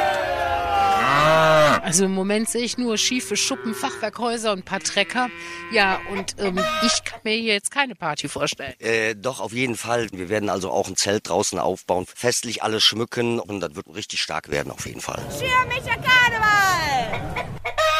Also 1.82 2.06
im 2.06 2.14
Moment 2.14 2.48
sehe 2.48 2.62
ich 2.62 2.78
nur 2.78 2.96
schiefe 2.96 3.36
Schuppen, 3.36 3.74
Fachwerkhäuser 3.74 4.52
und 4.52 4.60
ein 4.60 4.64
paar 4.64 4.80
Trecker. 4.80 5.28
Ja, 5.72 6.00
und 6.10 6.36
ähm, 6.38 6.58
ich 6.86 7.04
kann 7.04 7.20
mir 7.22 7.34
hier 7.34 7.52
jetzt 7.54 7.70
keine 7.70 7.94
Party 7.94 8.28
vorstellen. 8.28 8.72
Äh, 8.78 9.14
doch, 9.14 9.40
auf 9.40 9.52
jeden 9.52 9.76
Fall. 9.76 10.08
Wir 10.12 10.28
werden 10.30 10.48
also 10.48 10.70
auch 10.70 10.88
ein 10.88 10.96
Zelt 10.96 11.28
draußen 11.28 11.58
aufbauen, 11.58 12.06
festlich 12.06 12.62
alles 12.62 12.82
schmücken 12.82 13.40
und 13.40 13.60
das 13.60 13.74
wird 13.74 13.94
richtig 13.94 14.22
stark 14.22 14.50
werden 14.50 14.72
auf 14.72 14.86
jeden 14.86 15.00
Fall. 15.00 15.20
Schirmischer 15.30 15.96
Karneval! 15.96 16.81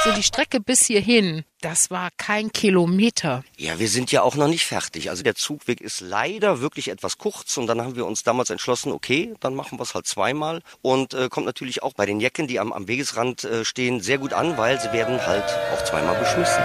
So 0.05 0.11
die 0.11 0.25
Strecke 0.25 0.59
bis 0.59 0.87
hierhin, 0.87 1.45
das 1.61 1.93
war 1.93 2.09
kein 2.17 2.51
Kilometer. 2.51 3.45
Ja, 3.57 3.79
wir 3.79 3.87
sind 3.87 4.11
ja 4.11 4.23
auch 4.23 4.35
noch 4.35 4.49
nicht 4.49 4.67
fertig. 4.67 5.11
Also 5.11 5.23
der 5.23 5.37
Zugweg 5.37 5.81
ist 5.81 6.01
leider 6.01 6.61
wirklich 6.61 6.89
etwas 6.89 7.19
kurz 7.19 7.57
und 7.57 7.69
dann 7.69 7.81
haben 7.81 7.95
wir 7.95 8.05
uns 8.05 8.25
damals 8.25 8.51
entschlossen, 8.51 8.91
okay, 8.91 9.33
dann 9.39 9.55
machen 9.55 9.79
wir 9.79 9.85
es 9.85 9.95
halt 9.95 10.09
zweimal 10.09 10.61
und 10.81 11.15
äh, 11.15 11.29
kommt 11.29 11.47
natürlich 11.47 11.85
auch 11.85 11.93
bei 11.93 12.05
den 12.05 12.19
Jecken, 12.19 12.49
die 12.49 12.59
am, 12.59 12.73
am 12.73 12.89
Wegesrand 12.89 13.45
äh, 13.45 13.65
stehen, 13.65 14.01
sehr 14.01 14.19
gut 14.19 14.33
an, 14.33 14.59
weil 14.59 14.81
sie 14.81 14.93
werden 14.93 15.25
halt 15.25 15.45
auch 15.73 15.85
zweimal 15.85 16.17
beschmissen. 16.17 16.65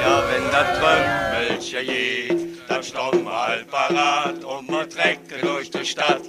Ja, 0.00 0.22
wenn 0.30 0.48
das 0.52 0.78
Trömmelchen 0.78 1.84
geht, 1.84 2.68
dann 2.68 2.82
stehen 2.84 3.24
wir 3.24 3.42
halt 3.42 3.68
parat 3.68 4.44
und 4.44 4.70
wir 4.70 4.88
trecken 4.88 5.40
durch 5.42 5.68
die 5.72 5.84
Stadt. 5.84 6.22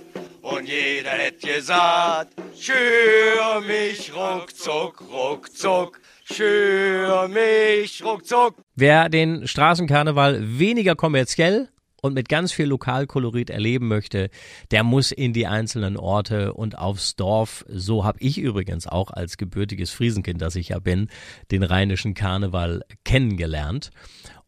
Und 0.50 0.70
jeder 0.70 1.10
hätt 1.10 1.42
gesagt, 1.42 2.34
schür 2.58 3.60
mich 3.68 4.14
ruckzuck, 4.16 5.04
ruckzuck, 5.12 6.00
schür 6.24 7.28
mich 7.28 8.02
ruckzuck. 8.02 8.56
Wer 8.74 9.10
den 9.10 9.46
Straßenkarneval 9.46 10.58
weniger 10.58 10.96
kommerziell 10.96 11.68
und 12.02 12.14
mit 12.14 12.30
ganz 12.30 12.54
viel 12.54 12.68
Lokalkolorit 12.68 13.50
erleben 13.50 13.90
möchte, 13.90 14.30
der 14.72 14.84
muss 14.84 15.12
in 15.12 15.34
die 15.34 15.48
einzelnen 15.48 15.98
Orte 15.98 16.54
und 16.54 16.78
aufs 16.78 17.18
Dorf. 17.18 17.66
So 17.68 18.06
habe 18.06 18.20
ich 18.22 18.38
übrigens 18.38 18.88
auch 18.88 19.12
als 19.12 19.36
gebürtiges 19.36 19.92
Friesenkind, 19.92 20.42
das 20.42 20.56
ich 20.56 20.70
ja 20.70 20.80
bin, 20.80 21.10
den 21.52 21.64
rheinischen 21.64 22.14
Karneval 22.14 22.84
kennengelernt. 23.04 23.92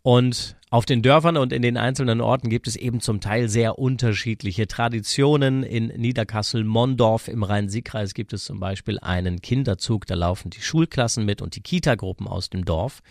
Und 0.01 0.55
auf 0.69 0.85
den 0.85 1.01
Dörfern 1.01 1.35
und 1.35 1.51
in 1.51 1.61
den 1.61 1.77
einzelnen 1.77 2.21
Orten 2.21 2.49
gibt 2.49 2.67
es 2.67 2.75
eben 2.75 3.01
zum 3.01 3.21
Teil 3.21 3.49
sehr 3.49 3.79
unterschiedliche 3.79 4.67
Traditionen. 4.67 5.63
In 5.63 5.87
Niederkassel-Mondorf 5.87 7.27
im 7.27 7.43
Rhein-Sieg-Kreis 7.43 8.13
gibt 8.13 8.33
es 8.33 8.45
zum 8.45 8.59
Beispiel 8.59 8.99
einen 8.99 9.41
Kinderzug, 9.41 10.05
da 10.05 10.15
laufen 10.15 10.51
die 10.51 10.61
Schulklassen 10.61 11.25
mit 11.25 11.41
und 11.41 11.55
die 11.55 11.61
Kitagruppen 11.61 12.27
aus 12.27 12.49
dem 12.49 12.65
Dorf. 12.65 13.01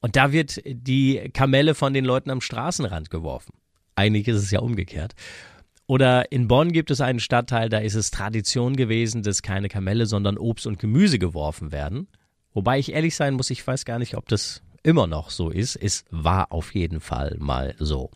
Und 0.00 0.16
da 0.16 0.32
wird 0.32 0.60
die 0.66 1.30
Kamelle 1.32 1.74
von 1.74 1.94
den 1.94 2.04
Leuten 2.04 2.30
am 2.30 2.40
Straßenrand 2.40 3.10
geworfen. 3.10 3.54
Eigentlich 3.96 4.28
ist 4.28 4.36
es 4.36 4.50
ja 4.50 4.60
umgekehrt. 4.60 5.14
Oder 5.86 6.30
in 6.30 6.46
Bonn 6.46 6.70
gibt 6.70 6.90
es 6.90 7.00
einen 7.00 7.18
Stadtteil, 7.18 7.68
da 7.68 7.78
ist 7.78 7.96
es 7.96 8.10
Tradition 8.10 8.76
gewesen, 8.76 9.22
dass 9.22 9.42
keine 9.42 9.68
Kamelle, 9.68 10.06
sondern 10.06 10.38
Obst 10.38 10.66
und 10.66 10.78
Gemüse 10.78 11.18
geworfen 11.18 11.72
werden. 11.72 12.06
Wobei 12.52 12.78
ich 12.78 12.92
ehrlich 12.92 13.16
sein 13.16 13.34
muss, 13.34 13.50
ich 13.50 13.66
weiß 13.66 13.84
gar 13.84 13.98
nicht, 13.98 14.16
ob 14.16 14.28
das 14.28 14.62
immer 14.82 15.06
noch 15.06 15.30
so 15.30 15.50
ist. 15.50 15.76
Es 15.76 16.04
war 16.10 16.52
auf 16.52 16.74
jeden 16.74 17.00
Fall 17.00 17.36
mal 17.38 17.74
so. 17.78 18.10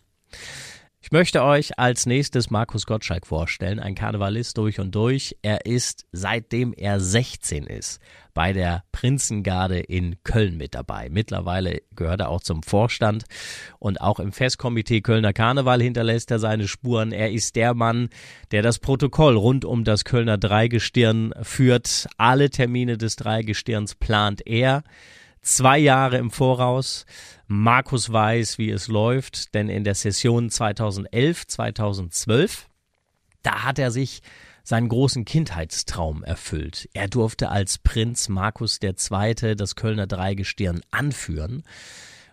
Ich 1.05 1.11
möchte 1.11 1.43
euch 1.43 1.77
als 1.77 2.07
nächstes 2.07 2.49
Markus 2.49 2.87
Gottschalk 2.87 3.27
vorstellen, 3.27 3.79
ein 3.79 3.93
Karnevalist 3.93 4.57
durch 4.57 4.79
und 4.79 4.95
durch. 4.95 5.37
Er 5.43 5.67
ist, 5.67 6.07
seitdem 6.11 6.73
er 6.73 6.99
16 6.99 7.67
ist, 7.67 8.01
bei 8.33 8.53
der 8.53 8.83
Prinzengarde 8.91 9.81
in 9.81 10.15
Köln 10.23 10.57
mit 10.57 10.73
dabei. 10.73 11.09
Mittlerweile 11.11 11.83
gehört 11.95 12.21
er 12.21 12.29
auch 12.29 12.41
zum 12.41 12.63
Vorstand 12.63 13.25
und 13.77 14.01
auch 14.01 14.19
im 14.19 14.31
Festkomitee 14.31 15.01
Kölner 15.01 15.31
Karneval 15.31 15.79
hinterlässt 15.79 16.31
er 16.31 16.39
seine 16.39 16.67
Spuren. 16.67 17.11
Er 17.11 17.31
ist 17.31 17.55
der 17.55 17.75
Mann, 17.75 18.09
der 18.49 18.63
das 18.63 18.79
Protokoll 18.79 19.35
rund 19.37 19.63
um 19.63 19.83
das 19.83 20.05
Kölner 20.05 20.39
Dreigestirn 20.39 21.33
führt. 21.43 22.07
Alle 22.17 22.49
Termine 22.49 22.97
des 22.97 23.15
Dreigestirns 23.15 23.93
plant 23.93 24.41
er 24.47 24.81
zwei 25.45 25.77
Jahre 25.77 26.17
im 26.17 26.31
Voraus. 26.31 27.05
Markus 27.47 28.11
weiß, 28.11 28.57
wie 28.57 28.71
es 28.71 28.87
läuft, 28.87 29.53
denn 29.53 29.69
in 29.69 29.83
der 29.83 29.95
Session 29.95 30.49
2011, 30.49 31.47
2012, 31.47 32.67
da 33.43 33.63
hat 33.63 33.79
er 33.79 33.91
sich 33.91 34.21
seinen 34.63 34.89
großen 34.89 35.25
Kindheitstraum 35.25 36.23
erfüllt. 36.23 36.89
Er 36.93 37.07
durfte 37.07 37.49
als 37.49 37.77
Prinz 37.77 38.29
Markus 38.29 38.79
II. 38.81 39.55
das 39.55 39.75
Kölner 39.75 40.07
Dreigestirn 40.07 40.81
anführen. 40.89 41.63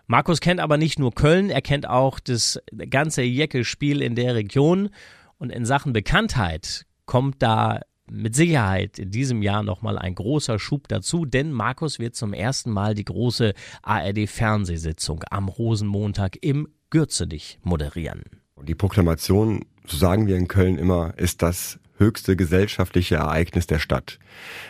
Markus 0.07 0.41
kennt 0.41 0.59
aber 0.59 0.77
nicht 0.77 0.97
nur 0.97 1.13
Köln, 1.13 1.51
er 1.51 1.61
kennt 1.61 1.87
auch 1.87 2.19
das 2.19 2.59
ganze 2.89 3.21
Jecke-Spiel 3.21 4.01
in 4.01 4.15
der 4.15 4.33
Region 4.33 4.89
und 5.37 5.51
in 5.51 5.65
Sachen 5.65 5.93
Bekanntheit 5.93 6.85
kommt 7.05 7.41
da 7.43 7.81
mit 8.11 8.35
Sicherheit 8.35 8.99
in 8.99 9.11
diesem 9.11 9.41
Jahr 9.41 9.63
nochmal 9.63 9.97
ein 9.97 10.15
großer 10.15 10.59
Schub 10.59 10.87
dazu, 10.87 11.25
denn 11.25 11.51
Markus 11.51 11.99
wird 11.99 12.15
zum 12.15 12.33
ersten 12.33 12.71
Mal 12.71 12.93
die 12.93 13.05
große 13.05 13.53
ARD-Fernsehsitzung 13.81 15.23
am 15.29 15.47
Rosenmontag 15.47 16.37
im 16.41 16.67
Gürzenich 16.89 17.59
moderieren. 17.63 18.23
Die 18.61 18.75
Proklamation, 18.75 19.65
so 19.85 19.97
sagen 19.97 20.27
wir 20.27 20.37
in 20.37 20.47
Köln 20.47 20.77
immer, 20.77 21.13
ist 21.17 21.41
das 21.41 21.79
höchste 21.97 22.35
gesellschaftliche 22.35 23.15
Ereignis 23.15 23.67
der 23.67 23.79
Stadt. 23.79 24.19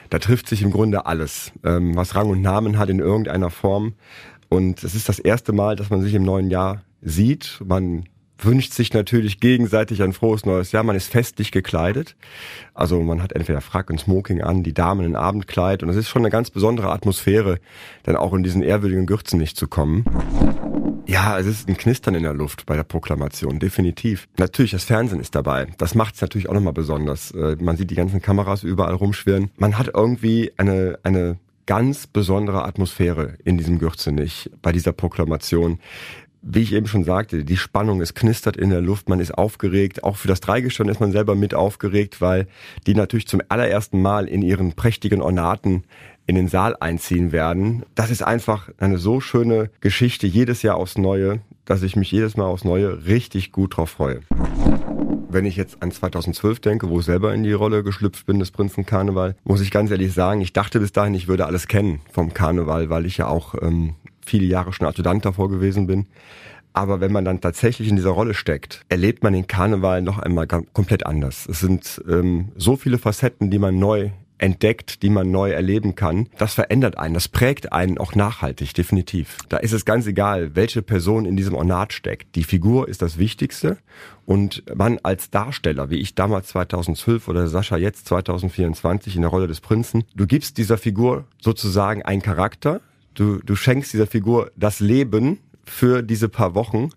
Da 0.10 0.20
trifft 0.20 0.48
sich 0.48 0.62
im 0.62 0.72
Grunde 0.72 1.06
alles, 1.06 1.52
ähm, 1.64 1.96
was 1.96 2.16
Rang 2.16 2.30
und 2.30 2.42
Namen 2.42 2.78
hat 2.78 2.90
in 2.90 3.00
irgendeiner 3.00 3.50
Form. 3.50 3.94
Und 4.50 4.84
es 4.84 4.94
ist 4.96 5.10
das 5.10 5.20
erste 5.20 5.52
Mal, 5.52 5.76
dass 5.76 5.90
man 5.90 6.02
sich 6.02 6.14
im 6.14 6.24
neuen 6.24 6.50
Jahr 6.50 6.84
sieht. 7.02 7.62
Man 7.66 8.06
wünscht 8.38 8.74
sich 8.74 8.94
natürlich 8.94 9.40
gegenseitig 9.40 10.02
ein 10.02 10.14
frohes 10.14 10.46
neues 10.46 10.72
Jahr. 10.72 10.84
Man 10.84 10.96
ist 10.96 11.12
festlich 11.12 11.52
gekleidet. 11.52 12.16
Also 12.74 13.02
man 13.02 13.22
hat 13.22 13.34
entweder 13.34 13.62
Frack 13.62 13.90
und 13.90 14.00
Smoking 14.00 14.42
an, 14.42 14.64
die 14.64 14.74
Damen 14.74 15.06
ein 15.06 15.16
Abendkleid. 15.16 15.84
Und 15.84 15.90
es 15.90 15.96
ist 15.96 16.10
schon 16.10 16.24
eine 16.24 16.30
ganz 16.30 16.50
besondere 16.50 16.92
Atmosphäre, 16.92 17.60
dann 18.04 18.16
auch 18.16 18.34
in 18.34 18.44
diesen 18.44 18.64
ehrwürdigen 18.64 19.06
Gürzen 19.06 19.40
nicht 19.40 19.58
zu 19.58 19.68
kommen. 19.68 20.06
Ja, 21.06 21.38
es 21.38 21.46
ist 21.46 21.68
ein 21.68 21.78
Knistern 21.78 22.16
in 22.16 22.24
der 22.24 22.34
Luft 22.34 22.66
bei 22.66 22.76
der 22.76 22.84
Proklamation, 22.84 23.60
definitiv. 23.60 24.28
Natürlich, 24.38 24.72
das 24.72 24.86
Fernsehen 24.86 25.20
ist 25.20 25.36
dabei. 25.36 25.68
Das 25.78 25.96
macht 25.96 26.16
es 26.16 26.22
natürlich 26.22 26.50
auch 26.50 26.54
nochmal 26.54 26.74
besonders. 26.74 27.32
Äh, 27.32 27.58
man 27.60 27.76
sieht 27.76 27.92
die 27.92 27.96
ganzen 27.96 28.22
Kameras 28.22 28.64
überall 28.64 28.94
rumschwirren. 28.94 29.52
Man 29.58 29.78
hat 29.78 29.92
irgendwie 29.94 30.54
eine, 30.58 31.00
eine 31.04 31.38
ganz 31.66 32.08
besondere 32.08 32.66
Atmosphäre 32.66 33.36
in 33.44 33.58
diesem 33.58 33.80
Gürzenich 33.80 34.50
bei 34.62 34.72
dieser 34.72 34.94
Proklamation. 34.94 35.80
Wie 36.46 36.60
ich 36.60 36.74
eben 36.74 36.88
schon 36.88 37.06
sagte, 37.06 37.46
die 37.46 37.56
Spannung, 37.56 38.02
es 38.02 38.16
knistert 38.16 38.58
in 38.58 38.70
der 38.70 38.82
Luft, 38.82 39.08
man 39.08 39.22
ist 39.22 39.32
aufgeregt. 39.32 40.04
Auch 40.04 40.18
für 40.18 40.28
das 40.28 40.42
Dreigestirn 40.42 40.90
ist 40.90 41.00
man 41.00 41.14
selber 41.14 41.36
mit 41.36 41.54
aufgeregt, 41.54 42.20
weil 42.20 42.48
die 42.86 42.96
natürlich 42.96 43.28
zum 43.30 43.42
allerersten 43.48 44.02
Mal 44.02 44.28
in 44.28 44.42
ihren 44.42 44.74
prächtigen 44.74 45.22
Ornaten 45.22 45.86
in 46.28 46.36
den 46.36 46.50
Saal 46.50 46.76
einziehen 46.78 47.32
werden. 47.32 47.84
Das 47.96 48.12
ist 48.12 48.24
einfach 48.24 48.70
eine 48.78 48.98
so 48.98 49.22
schöne 49.22 49.70
Geschichte 49.80 50.28
jedes 50.28 50.64
Jahr 50.64 50.76
aufs 50.76 50.98
Neue, 50.98 51.40
dass 51.64 51.82
ich 51.82 51.96
mich 51.96 52.12
jedes 52.12 52.36
Mal 52.36 52.46
aufs 52.46 52.66
Neue 52.66 53.06
richtig 53.06 53.54
gut 53.54 53.78
drauf 53.78 53.92
freue. 53.92 54.20
Wenn 55.30 55.46
ich 55.46 55.56
jetzt 55.56 55.82
an 55.82 55.92
2012 55.92 56.60
denke, 56.60 56.90
wo 56.90 57.00
ich 57.00 57.06
selber 57.06 57.34
in 57.34 57.44
die 57.44 57.54
Rolle 57.54 57.84
geschlüpft 57.84 58.26
bin 58.26 58.40
des 58.40 58.52
Prinzen 58.52 58.86
Karneval, 58.86 59.38
muss 59.46 59.62
ich 59.62 59.72
ganz 59.72 59.92
ehrlich 59.92 60.14
sagen, 60.14 60.42
ich 60.42 60.52
dachte 60.52 60.82
bis 60.82 60.92
dahin, 60.92 61.16
ich 61.16 61.30
würde 61.30 61.46
alles 61.46 61.70
kennen 61.70 62.02
vom 62.12 62.34
Karneval, 62.34 62.90
weil 62.90 63.06
ich 63.06 63.18
ja 63.18 63.28
auch 63.28 63.56
ähm, 63.62 63.96
viele 64.26 64.46
Jahre 64.46 64.74
schon 64.74 64.88
Adjutant 64.88 65.26
davor 65.26 65.50
gewesen 65.50 65.88
bin. 65.88 66.08
Aber 66.74 67.00
wenn 67.00 67.12
man 67.12 67.24
dann 67.24 67.40
tatsächlich 67.40 67.88
in 67.88 67.96
dieser 67.96 68.10
Rolle 68.10 68.34
steckt, 68.34 68.82
erlebt 68.90 69.24
man 69.24 69.34
den 69.34 69.46
Karneval 69.46 70.02
noch 70.02 70.18
einmal 70.18 70.48
komplett 70.48 71.06
anders. 71.06 71.48
Es 71.48 71.60
sind 71.60 72.02
ähm, 72.10 72.52
so 72.56 72.76
viele 72.76 72.98
Facetten, 72.98 73.52
die 73.52 73.60
man 73.60 73.78
neu 73.78 74.10
entdeckt, 74.44 75.04
die 75.04 75.10
man 75.10 75.32
neu 75.32 75.52
erleben 75.52 75.96
kann. 75.96 76.28
Das 76.38 76.54
verändert 76.54 76.98
einen, 76.98 77.14
das 77.14 77.30
prägt 77.30 77.72
einen 77.72 77.98
auch 77.98 78.14
nachhaltig, 78.14 78.74
definitiv. 78.74 79.38
Da 79.48 79.58
ist 79.58 79.72
es 79.72 79.86
ganz 79.86 80.06
egal, 80.06 80.56
welche 80.56 80.82
Person 80.82 81.26
in 81.26 81.38
diesem 81.38 81.56
Ornat 81.56 81.94
steckt. 81.94 82.36
Die 82.36 82.44
Figur 82.44 82.90
ist 82.90 83.02
das 83.02 83.18
Wichtigste 83.18 83.78
und 84.26 84.64
man 84.76 85.00
als 85.02 85.30
Darsteller, 85.30 85.90
wie 85.90 86.00
ich 86.00 86.16
damals 86.16 86.48
2012 86.48 87.28
oder 87.30 87.48
Sascha 87.48 87.78
jetzt 87.78 88.08
2024 88.08 89.16
in 89.16 89.22
der 89.22 89.32
Rolle 89.32 89.48
des 89.48 89.62
Prinzen, 89.62 90.04
du 90.14 90.28
gibst 90.28 90.58
dieser 90.58 90.78
Figur 90.78 91.26
sozusagen 91.40 92.02
einen 92.02 92.22
Charakter, 92.22 92.82
du, 93.14 93.40
du 93.40 93.56
schenkst 93.56 93.94
dieser 93.94 94.08
Figur 94.08 94.52
das 94.56 94.80
Leben 94.80 95.40
für 95.64 96.02
diese 96.02 96.30
paar 96.30 96.56
Wochen. 96.56 96.90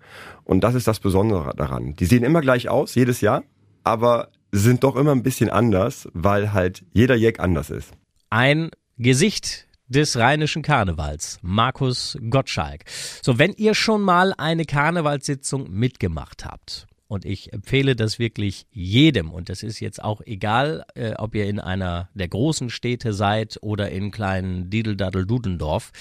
Und 0.44 0.62
das 0.62 0.74
ist 0.74 0.86
das 0.86 1.00
Besondere 1.00 1.54
daran. 1.56 1.94
Die 1.96 2.04
sehen 2.04 2.24
immer 2.24 2.40
gleich 2.40 2.68
aus, 2.68 2.94
jedes 2.94 3.20
Jahr, 3.20 3.44
aber 3.84 4.30
sind 4.52 4.84
doch 4.84 4.96
immer 4.96 5.12
ein 5.12 5.22
bisschen 5.22 5.50
anders, 5.50 6.08
weil 6.12 6.52
halt 6.52 6.84
jeder 6.92 7.16
Jack 7.16 7.40
anders 7.40 7.70
ist. 7.70 7.92
Ein 8.30 8.70
Gesicht 8.96 9.66
des 9.88 10.16
rheinischen 10.16 10.62
Karnevals, 10.62 11.38
Markus 11.42 12.18
Gottschalk. 12.30 12.84
So, 13.22 13.38
wenn 13.38 13.52
ihr 13.52 13.74
schon 13.74 14.02
mal 14.02 14.32
eine 14.36 14.64
Karnevalssitzung 14.64 15.70
mitgemacht 15.70 16.44
habt, 16.44 16.86
und 17.08 17.24
ich 17.24 17.52
empfehle 17.52 17.94
das 17.94 18.18
wirklich 18.18 18.66
jedem. 18.70 19.30
Und 19.30 19.48
das 19.48 19.62
ist 19.62 19.80
jetzt 19.80 20.02
auch 20.02 20.20
egal, 20.24 20.84
äh, 20.94 21.14
ob 21.14 21.34
ihr 21.34 21.46
in 21.46 21.60
einer 21.60 22.08
der 22.14 22.28
großen 22.28 22.70
Städte 22.70 23.12
seid 23.12 23.58
oder 23.62 23.90
in 23.90 24.10
kleinen 24.10 24.70
Diedeldaddel-Dudendorf. 24.70 25.92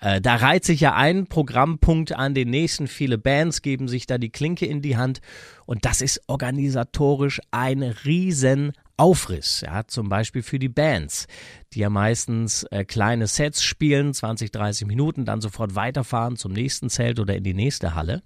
Äh, 0.00 0.20
da 0.20 0.36
reiht 0.36 0.64
sich 0.64 0.80
ja 0.80 0.94
ein 0.94 1.26
Programmpunkt 1.26 2.12
an 2.12 2.34
den 2.34 2.50
nächsten. 2.50 2.86
Viele 2.86 3.18
Bands 3.18 3.62
geben 3.62 3.88
sich 3.88 4.06
da 4.06 4.16
die 4.16 4.30
Klinke 4.30 4.66
in 4.66 4.80
die 4.80 4.96
Hand 4.96 5.20
und 5.66 5.84
das 5.84 6.00
ist 6.00 6.22
organisatorisch 6.28 7.40
ein 7.50 7.82
riesen 7.82 8.72
Aufriss, 8.96 9.60
ja, 9.60 9.86
zum 9.86 10.08
Beispiel 10.08 10.42
für 10.42 10.58
die 10.58 10.68
Bands, 10.68 11.28
die 11.72 11.80
ja 11.80 11.90
meistens 11.90 12.64
äh, 12.64 12.84
kleine 12.84 13.28
Sets 13.28 13.62
spielen, 13.62 14.12
20, 14.12 14.50
30 14.50 14.88
Minuten, 14.88 15.24
dann 15.24 15.40
sofort 15.40 15.76
weiterfahren 15.76 16.36
zum 16.36 16.52
nächsten 16.52 16.90
Zelt 16.90 17.20
oder 17.20 17.36
in 17.36 17.44
die 17.44 17.54
nächste 17.54 17.94
Halle. 17.94 18.22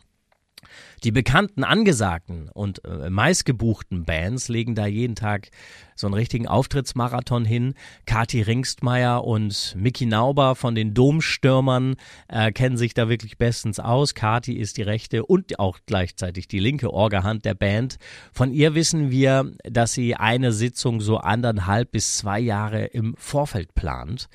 Die 1.04 1.10
bekannten, 1.10 1.64
angesagten 1.64 2.48
und 2.48 2.84
äh, 2.84 3.10
meistgebuchten 3.10 4.04
Bands 4.04 4.48
legen 4.48 4.74
da 4.74 4.86
jeden 4.86 5.16
Tag 5.16 5.50
so 5.94 6.06
einen 6.06 6.14
richtigen 6.14 6.46
Auftrittsmarathon 6.46 7.44
hin. 7.44 7.74
Kati 8.06 8.42
Ringstmeier 8.42 9.24
und 9.24 9.74
Mickey 9.76 10.06
Nauber 10.06 10.54
von 10.54 10.74
den 10.74 10.94
Domstürmern 10.94 11.96
äh, 12.28 12.52
kennen 12.52 12.76
sich 12.76 12.94
da 12.94 13.08
wirklich 13.08 13.38
bestens 13.38 13.80
aus. 13.80 14.14
Kati 14.14 14.54
ist 14.54 14.76
die 14.76 14.82
rechte 14.82 15.24
und 15.24 15.58
auch 15.58 15.78
gleichzeitig 15.86 16.48
die 16.48 16.60
linke 16.60 16.92
Orgahand 16.92 17.44
der 17.44 17.54
Band. 17.54 17.96
Von 18.32 18.52
ihr 18.52 18.74
wissen 18.74 19.10
wir, 19.10 19.52
dass 19.64 19.92
sie 19.92 20.14
eine 20.14 20.52
Sitzung 20.52 21.00
so 21.00 21.18
anderthalb 21.18 21.92
bis 21.92 22.16
zwei 22.16 22.40
Jahre 22.40 22.84
im 22.86 23.14
Vorfeld 23.16 23.74
plant 23.74 24.28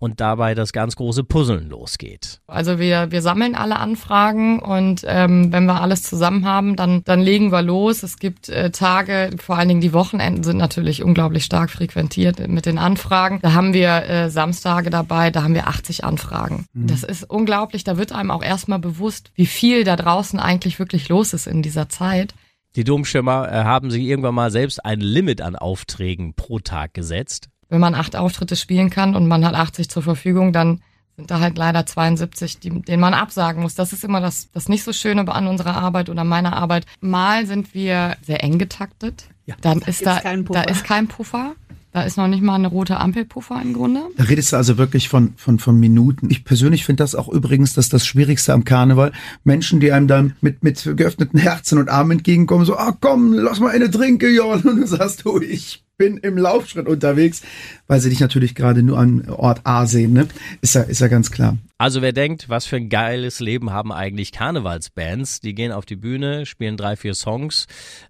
und 0.00 0.18
dabei 0.18 0.54
das 0.54 0.72
ganz 0.72 0.96
große 0.96 1.24
Puzzeln 1.24 1.68
losgeht. 1.68 2.40
Also 2.46 2.78
wir, 2.78 3.12
wir 3.12 3.20
sammeln 3.20 3.54
alle 3.54 3.76
Anfragen 3.78 4.58
und 4.58 5.04
ähm, 5.06 5.52
wenn 5.52 5.66
wir 5.66 5.82
alles 5.82 6.02
zusammen 6.02 6.46
haben, 6.46 6.74
dann, 6.74 7.04
dann 7.04 7.20
legen 7.20 7.52
wir 7.52 7.60
los. 7.60 8.02
Es 8.02 8.18
gibt 8.18 8.48
äh, 8.48 8.70
Tage, 8.70 9.30
vor 9.38 9.58
allen 9.58 9.68
Dingen 9.68 9.82
die 9.82 9.92
Wochenenden 9.92 10.42
sind 10.42 10.56
natürlich 10.56 11.04
unglaublich 11.04 11.44
stark 11.44 11.70
frequentiert 11.70 12.48
mit 12.48 12.64
den 12.64 12.78
Anfragen. 12.78 13.40
Da 13.42 13.52
haben 13.52 13.74
wir 13.74 14.08
äh, 14.08 14.30
Samstage 14.30 14.88
dabei, 14.88 15.30
da 15.30 15.42
haben 15.42 15.54
wir 15.54 15.68
80 15.68 16.02
Anfragen. 16.02 16.64
Mhm. 16.72 16.86
Das 16.86 17.02
ist 17.02 17.28
unglaublich, 17.28 17.84
da 17.84 17.98
wird 17.98 18.12
einem 18.12 18.30
auch 18.30 18.42
erstmal 18.42 18.78
bewusst, 18.78 19.30
wie 19.34 19.46
viel 19.46 19.84
da 19.84 19.96
draußen 19.96 20.40
eigentlich 20.40 20.78
wirklich 20.78 21.10
los 21.10 21.34
ist 21.34 21.46
in 21.46 21.60
dieser 21.60 21.90
Zeit. 21.90 22.34
Die 22.74 22.84
Domschirmer 22.84 23.52
äh, 23.52 23.64
haben 23.64 23.90
sich 23.90 24.04
irgendwann 24.04 24.34
mal 24.34 24.50
selbst 24.50 24.82
ein 24.82 25.00
Limit 25.00 25.42
an 25.42 25.56
Aufträgen 25.56 26.32
pro 26.32 26.58
Tag 26.58 26.94
gesetzt 26.94 27.50
wenn 27.70 27.80
man 27.80 27.94
acht 27.94 28.16
Auftritte 28.16 28.56
spielen 28.56 28.90
kann 28.90 29.14
und 29.16 29.26
man 29.26 29.44
hat 29.44 29.54
80 29.54 29.88
zur 29.88 30.02
Verfügung, 30.02 30.52
dann 30.52 30.82
sind 31.16 31.30
da 31.30 31.40
halt 31.40 31.56
leider 31.56 31.86
72, 31.86 32.58
die, 32.58 32.70
denen 32.82 33.00
man 33.00 33.14
absagen 33.14 33.62
muss. 33.62 33.74
Das 33.74 33.92
ist 33.92 34.04
immer 34.04 34.20
das, 34.20 34.50
das 34.52 34.68
nicht 34.68 34.84
so 34.84 34.92
Schöne 34.92 35.26
an 35.28 35.46
unserer 35.46 35.76
Arbeit 35.76 36.08
oder 36.08 36.24
meiner 36.24 36.54
Arbeit. 36.54 36.86
Mal 37.00 37.46
sind 37.46 37.74
wir 37.74 38.16
sehr 38.22 38.42
eng 38.42 38.58
getaktet. 38.58 39.24
Ja, 39.46 39.54
dann 39.60 39.80
ist 39.80 40.04
da, 40.04 40.20
da 40.20 40.62
ist 40.62 40.84
kein 40.84 41.08
Puffer. 41.08 41.54
Da 41.92 42.02
ist 42.02 42.16
noch 42.16 42.28
nicht 42.28 42.42
mal 42.42 42.54
eine 42.54 42.68
rote 42.68 42.98
Ampelpuffer 42.98 43.60
im 43.60 43.72
Grunde. 43.72 44.02
Da 44.16 44.24
redest 44.24 44.52
du 44.52 44.56
also 44.56 44.78
wirklich 44.78 45.08
von, 45.08 45.34
von, 45.36 45.58
von 45.58 45.78
Minuten. 45.78 46.30
Ich 46.30 46.44
persönlich 46.44 46.84
finde 46.84 47.02
das 47.02 47.16
auch 47.16 47.28
übrigens 47.28 47.72
das, 47.72 47.88
das 47.88 48.06
Schwierigste 48.06 48.52
am 48.52 48.64
Karneval. 48.64 49.10
Menschen, 49.42 49.80
die 49.80 49.90
einem 49.90 50.06
dann 50.06 50.36
mit, 50.40 50.62
mit 50.62 50.88
geöffneten 50.96 51.40
Herzen 51.40 51.78
und 51.78 51.88
Armen 51.88 52.12
entgegenkommen, 52.12 52.64
so, 52.64 52.76
ah 52.76 52.96
komm, 53.00 53.32
lass 53.32 53.58
mal 53.58 53.72
eine 53.72 53.90
trinke, 53.90 54.28
Jon. 54.28 54.60
Und 54.62 54.76
du 54.76 54.86
sagst, 54.86 55.24
du, 55.24 55.40
ich 55.40 55.82
bin 56.00 56.16
im 56.16 56.38
Laufschritt 56.38 56.88
unterwegs, 56.88 57.42
weil 57.86 58.00
sie 58.00 58.08
dich 58.08 58.20
natürlich 58.20 58.54
gerade 58.54 58.82
nur 58.82 58.98
an 58.98 59.28
Ort 59.28 59.60
A 59.64 59.84
sehen, 59.84 60.14
ne? 60.14 60.28
Ist 60.62 60.74
ja, 60.74 60.80
ist 60.80 61.02
ja 61.02 61.08
ganz 61.08 61.30
klar. 61.30 61.58
Also 61.76 62.00
wer 62.00 62.14
denkt, 62.14 62.48
was 62.48 62.64
für 62.64 62.76
ein 62.76 62.88
geiles 62.88 63.38
Leben 63.38 63.70
haben 63.70 63.92
eigentlich 63.92 64.32
Karnevalsbands? 64.32 65.40
Die 65.40 65.54
gehen 65.54 65.72
auf 65.72 65.84
die 65.84 65.96
Bühne, 65.96 66.46
spielen 66.46 66.78
drei, 66.78 66.96
vier 66.96 67.12
Songs, 67.12 67.66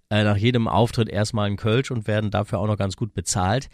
äh, 0.08 0.22
nach 0.22 0.36
jedem 0.36 0.68
Auftritt 0.68 1.08
erstmal 1.08 1.50
ein 1.50 1.56
Kölsch 1.56 1.90
und 1.90 2.06
werden 2.06 2.30
dafür 2.30 2.60
auch 2.60 2.68
noch 2.68 2.78
ganz 2.78 2.94
gut 2.94 3.12
bezahlt. 3.12 3.68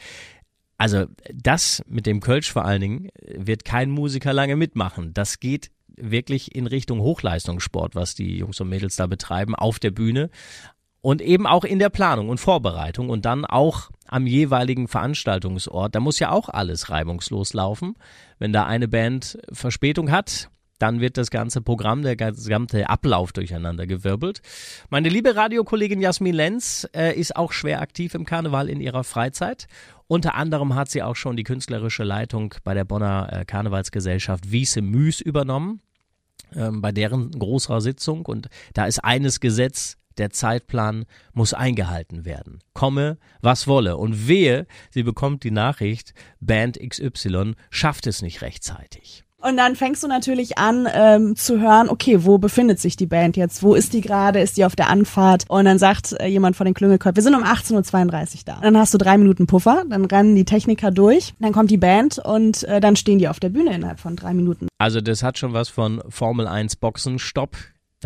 Also 0.79 1.05
das 1.35 1.83
mit 1.87 2.07
dem 2.07 2.21
Kölsch 2.21 2.51
vor 2.51 2.65
allen 2.65 2.81
Dingen 2.81 3.09
wird 3.37 3.67
kein 3.67 3.91
Musiker 3.91 4.33
lange 4.33 4.57
mitmachen. 4.57 5.13
Das 5.13 5.41
geht 5.41 5.71
wirklich 5.95 6.55
in 6.55 6.67
Richtung 6.67 7.01
Hochleistungssport, 7.01 7.95
was 7.95 8.15
die 8.15 8.39
Jungs 8.39 8.59
und 8.63 8.71
Mädels 8.71 8.97
da 8.97 9.07
betreiben, 9.07 9.55
auf 9.55 9.79
der 9.79 9.91
Bühne 9.91 10.31
und 11.07 11.23
eben 11.23 11.47
auch 11.47 11.65
in 11.65 11.79
der 11.79 11.89
Planung 11.89 12.29
und 12.29 12.39
Vorbereitung 12.39 13.11
und 13.11 13.25
dann 13.25 13.45
auch 13.45 13.91
am 14.09 14.27
jeweiligen 14.27 14.89
Veranstaltungsort. 14.89 15.95
Da 15.95 16.01
muss 16.01 16.19
ja 16.19 16.31
auch 16.31 16.49
alles 16.49 16.91
reibungslos 16.91 17.53
laufen. 17.55 17.95
Wenn 18.39 18.53
da 18.53 18.65
eine 18.65 18.89
Band 18.89 19.39
Verspätung 19.53 20.11
hat, 20.11 20.51
dann 20.79 21.01
wird 21.01 21.17
das 21.17 21.31
ganze 21.31 21.63
Programm, 21.63 22.03
der 22.03 22.17
gesamte 22.17 22.89
Ablauf 22.89 23.33
durcheinander 23.33 23.87
gewirbelt. 23.87 24.41
Meine 24.91 25.09
liebe 25.09 25.35
Radiokollegin 25.35 26.01
Jasmin 26.01 26.35
Lenz 26.35 26.89
äh, 26.95 27.19
ist 27.19 27.37
auch 27.37 27.53
schwer 27.53 27.81
aktiv 27.81 28.15
im 28.15 28.25
Karneval 28.25 28.69
in 28.69 28.81
ihrer 28.81 29.05
Freizeit. 29.05 29.67
Unter 30.07 30.35
anderem 30.35 30.75
hat 30.75 30.91
sie 30.91 31.03
auch 31.03 31.17
schon 31.17 31.37
die 31.37 31.45
künstlerische 31.45 32.05
Leitung 32.05 32.55
bei 32.63 32.75
der 32.75 32.85
Bonner 32.85 33.29
äh, 33.33 33.45
Karnevalsgesellschaft 33.45 34.53
Wiese 34.53 34.83
Müs 34.83 35.21
übernommen, 35.21 35.81
ähm, 36.55 36.81
bei 36.81 36.93
deren 36.93 37.31
großer 37.31 37.81
Sitzung. 37.81 38.27
Und 38.27 38.49
da 38.75 38.87
ist 38.87 39.03
eines 39.03 39.41
Gesetz 39.41 39.97
der 40.19 40.31
Zeitplan 40.31 41.05
muss 41.33 41.55
eingehalten 41.55 42.25
werden. 42.25 42.61
Komme, 42.75 43.19
was 43.41 43.67
wolle. 43.67 43.97
Und 43.97 44.29
wehe, 44.29 44.67
sie 44.91 45.03
bekommt 45.03 45.45
die 45.45 45.51
Nachricht, 45.51 46.15
Band 46.41 46.79
XY 46.79 47.55
schafft 47.71 48.07
es 48.07 48.23
nicht 48.23 48.43
rechtzeitig. 48.43 49.27
Und 49.47 49.59
dann 49.59 49.77
fängst 49.77 50.03
du 50.03 50.09
natürlich 50.09 50.59
an 50.59 50.89
ähm, 50.93 51.37
zu 51.37 51.61
hören, 51.61 51.89
okay, 51.89 52.25
wo 52.25 52.39
befindet 52.39 52.81
sich 52.81 52.97
die 52.97 53.07
Band 53.07 53.37
jetzt? 53.37 53.63
Wo 53.63 53.75
ist 53.75 53.93
die 53.93 54.01
gerade? 54.01 54.41
Ist 54.41 54.57
die 54.57 54.65
auf 54.65 54.75
der 54.75 54.89
Anfahrt? 54.89 55.45
Und 55.49 55.67
dann 55.67 55.79
sagt 55.79 56.15
äh, 56.19 56.27
jemand 56.27 56.57
von 56.57 56.65
den 56.65 56.75
Klüngelkopf, 56.75 57.15
wir 57.15 57.23
sind 57.23 57.35
um 57.35 57.45
18.32 57.45 57.75
Uhr 57.75 58.41
da. 58.45 58.59
Dann 58.61 58.77
hast 58.77 58.93
du 58.95 58.99
drei 58.99 59.19
Minuten 59.19 59.47
Puffer, 59.47 59.85
dann 59.89 60.05
rennen 60.07 60.35
die 60.35 60.47
Techniker 60.47 60.91
durch, 60.91 61.35
dann 61.39 61.53
kommt 61.53 61.71
die 61.71 61.77
Band 61.77 62.19
und 62.19 62.65
äh, 62.65 62.81
dann 62.81 62.97
stehen 62.97 63.19
die 63.19 63.29
auf 63.29 63.39
der 63.39 63.51
Bühne 63.51 63.75
innerhalb 63.75 64.01
von 64.01 64.17
drei 64.17 64.35
Minuten. 64.35 64.69
Also 64.79 65.01
das 65.01 65.23
hat 65.23 65.39
schon 65.39 65.53
was 65.53 65.69
von 65.69 66.03
Formel 66.09 66.49
1 66.49 66.77
Boxenstopp 66.77 67.57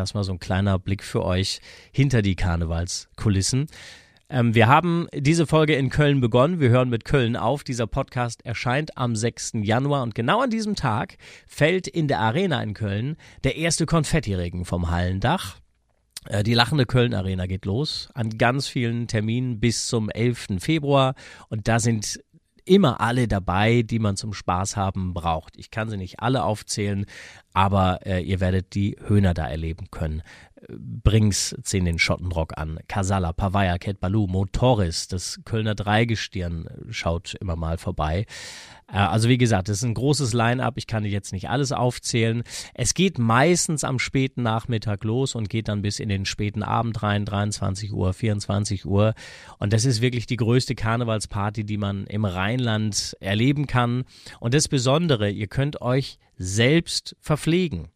das 0.01 0.15
mal 0.15 0.25
so 0.25 0.33
ein 0.33 0.39
kleiner 0.39 0.79
Blick 0.79 1.05
für 1.05 1.25
euch 1.25 1.61
hinter 1.93 2.23
die 2.23 2.37
Karnevalskulissen. 2.37 3.67
Ähm, 4.31 4.55
wir 4.55 4.69
haben 4.69 5.09
diese 5.13 5.47
Folge 5.47 5.75
in 5.75 5.91
Köln 5.91 6.21
begonnen. 6.21 6.61
Wir 6.61 6.71
hören 6.71 6.89
mit 6.89 7.05
Köln 7.05 7.37
auf. 7.37 7.65
Dieser 7.65 7.87
Podcast 7.87 8.45
erscheint 8.47 8.97
am 8.97 9.17
6. 9.17 9.53
Januar 9.63 10.03
und 10.03 10.15
genau 10.15 10.41
an 10.41 10.51
diesem 10.51 10.77
Tag 10.77 11.17
fällt 11.47 11.89
in 11.89 12.09
der 12.09 12.21
Arena 12.21 12.63
in 12.63 12.75
Köln 12.75 13.17
der 13.45 13.57
erste 13.57 13.87
Konfettiregen 13.87 14.65
vom 14.65 14.91
Hallendach. 14.91 15.57
Äh, 16.27 16.45
die 16.45 16.55
lachende 16.55 16.87
Köln 16.87 17.13
Arena 17.13 17.47
geht 17.47 17.65
los 17.65 18.09
an 18.15 18.39
ganz 18.39 18.69
vielen 18.69 19.09
Terminen 19.09 19.59
bis 19.59 19.89
zum 19.89 20.09
11. 20.09 20.61
Februar 20.61 21.15
und 21.49 21.67
da 21.67 21.81
sind 21.81 22.21
immer 22.65 23.01
alle 23.01 23.27
dabei, 23.27 23.83
die 23.83 23.99
man 23.99 24.17
zum 24.17 24.33
Spaß 24.33 24.77
haben 24.77 25.13
braucht. 25.13 25.57
Ich 25.57 25.73
kann 25.73 25.89
sie 25.89 25.97
nicht 25.97 26.21
alle 26.21 26.45
aufzählen, 26.45 27.07
aber 27.53 28.07
äh, 28.07 28.23
ihr 28.23 28.41
werdet 28.41 28.75
die 28.75 28.97
Höhner 29.07 29.35
da 29.35 29.47
erleben 29.47 29.91
können. 29.91 30.23
Brings 30.69 31.57
ziehen 31.63 31.87
den 31.87 31.99
Schottenrock 31.99 32.59
an. 32.59 32.79
Casala, 32.87 33.33
Pavaya, 33.33 33.79
Cat 33.79 33.99
Baloo, 33.99 34.27
Motoris, 34.27 35.09
das 35.09 35.41
Kölner 35.45 35.75
Dreigestirn 35.75 36.67
schaut 36.91 37.35
immer 37.41 37.57
mal 37.57 37.79
vorbei. 37.79 38.27
Äh, 38.93 38.99
also 38.99 39.29
wie 39.29 39.39
gesagt, 39.39 39.69
es 39.69 39.79
ist 39.79 39.85
ein 39.85 39.95
großes 39.95 40.33
Line-up. 40.33 40.75
Ich 40.77 40.87
kann 40.87 41.05
jetzt 41.05 41.33
nicht 41.33 41.49
alles 41.49 41.73
aufzählen. 41.73 42.43
Es 42.75 42.95
geht 42.95 43.19
meistens 43.19 43.85
am 43.85 43.99
späten 43.99 44.43
Nachmittag 44.43 45.05
los 45.05 45.35
und 45.35 45.49
geht 45.49 45.69
dann 45.69 45.83
bis 45.83 45.99
in 45.99 46.09
den 46.09 46.25
späten 46.25 46.63
Abend 46.63 47.03
rein, 47.03 47.25
23 47.25 47.93
Uhr, 47.93 48.13
24 48.13 48.87
Uhr. 48.87 49.15
Und 49.59 49.73
das 49.73 49.85
ist 49.85 50.01
wirklich 50.01 50.27
die 50.27 50.37
größte 50.37 50.75
Karnevalsparty, 50.75 51.65
die 51.65 51.79
man 51.79 52.07
im 52.07 52.25
Rheinland 52.25 53.17
erleben 53.21 53.67
kann. 53.67 54.05
Und 54.41 54.55
das 54.55 54.69
Besondere, 54.69 55.31
ihr 55.31 55.47
könnt 55.47 55.81
euch 55.81 56.19
selbst 56.41 57.15
verpflegen. 57.21 57.89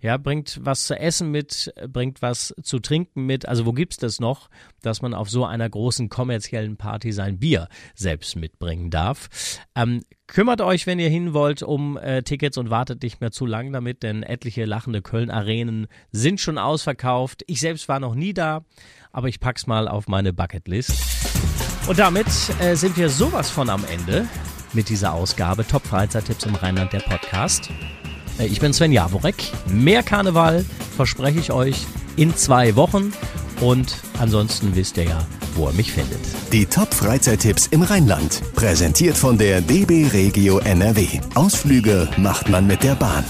Ja, 0.00 0.16
bringt 0.16 0.58
was 0.60 0.86
zu 0.86 0.98
essen 0.98 1.30
mit, 1.30 1.72
bringt 1.86 2.22
was 2.22 2.52
zu 2.60 2.80
trinken 2.80 3.24
mit. 3.24 3.46
Also 3.46 3.66
wo 3.66 3.72
gibt's 3.72 3.98
das 3.98 4.18
noch, 4.18 4.50
dass 4.80 5.00
man 5.00 5.14
auf 5.14 5.30
so 5.30 5.44
einer 5.44 5.70
großen 5.70 6.08
kommerziellen 6.08 6.76
Party 6.76 7.12
sein 7.12 7.38
Bier 7.38 7.68
selbst 7.94 8.34
mitbringen 8.34 8.90
darf? 8.90 9.28
Ähm, 9.76 10.02
kümmert 10.26 10.60
euch, 10.60 10.88
wenn 10.88 10.98
ihr 10.98 11.08
hin 11.08 11.34
wollt, 11.34 11.62
um 11.62 11.96
äh, 11.98 12.24
Tickets 12.24 12.58
und 12.58 12.68
wartet 12.68 13.00
nicht 13.04 13.20
mehr 13.20 13.30
zu 13.30 13.46
lang 13.46 13.72
damit, 13.72 14.02
denn 14.02 14.24
etliche 14.24 14.64
lachende 14.64 15.02
Köln-Arenen 15.02 15.86
sind 16.10 16.40
schon 16.40 16.58
ausverkauft. 16.58 17.44
Ich 17.46 17.60
selbst 17.60 17.88
war 17.88 18.00
noch 18.00 18.16
nie 18.16 18.34
da, 18.34 18.64
aber 19.12 19.28
ich 19.28 19.38
pack's 19.38 19.68
mal 19.68 19.86
auf 19.86 20.08
meine 20.08 20.32
Bucketlist. 20.32 21.00
Und 21.86 22.00
damit 22.00 22.26
äh, 22.60 22.74
sind 22.74 22.96
wir 22.96 23.08
sowas 23.08 23.50
von 23.50 23.70
am 23.70 23.84
Ende 23.84 24.26
mit 24.72 24.88
dieser 24.88 25.12
Ausgabe 25.14 25.66
Top 25.66 25.86
Freizeittipps 25.86 26.44
im 26.44 26.54
Rheinland 26.54 26.92
der 26.92 27.00
Podcast. 27.00 27.70
Äh, 28.38 28.46
ich 28.46 28.60
bin 28.60 28.72
Sven 28.72 28.92
Jaworek. 28.92 29.36
Mehr 29.66 30.02
Karneval 30.02 30.64
verspreche 30.96 31.38
ich 31.38 31.52
euch 31.52 31.86
in 32.16 32.36
zwei 32.36 32.76
Wochen. 32.76 33.12
Und 33.60 33.96
ansonsten 34.18 34.74
wisst 34.74 34.96
ihr 34.96 35.04
ja, 35.04 35.18
wo 35.54 35.68
ihr 35.68 35.74
mich 35.74 35.92
findet. 35.92 36.20
Die 36.52 36.66
Top-Freizeittipps 36.66 37.68
im 37.68 37.82
Rheinland. 37.82 38.42
Präsentiert 38.54 39.16
von 39.16 39.38
der 39.38 39.60
DB 39.60 40.08
Regio 40.12 40.58
NRW. 40.58 41.20
Ausflüge 41.34 42.08
macht 42.16 42.48
man 42.48 42.66
mit 42.66 42.82
der 42.82 42.96
Bahn. 42.96 43.24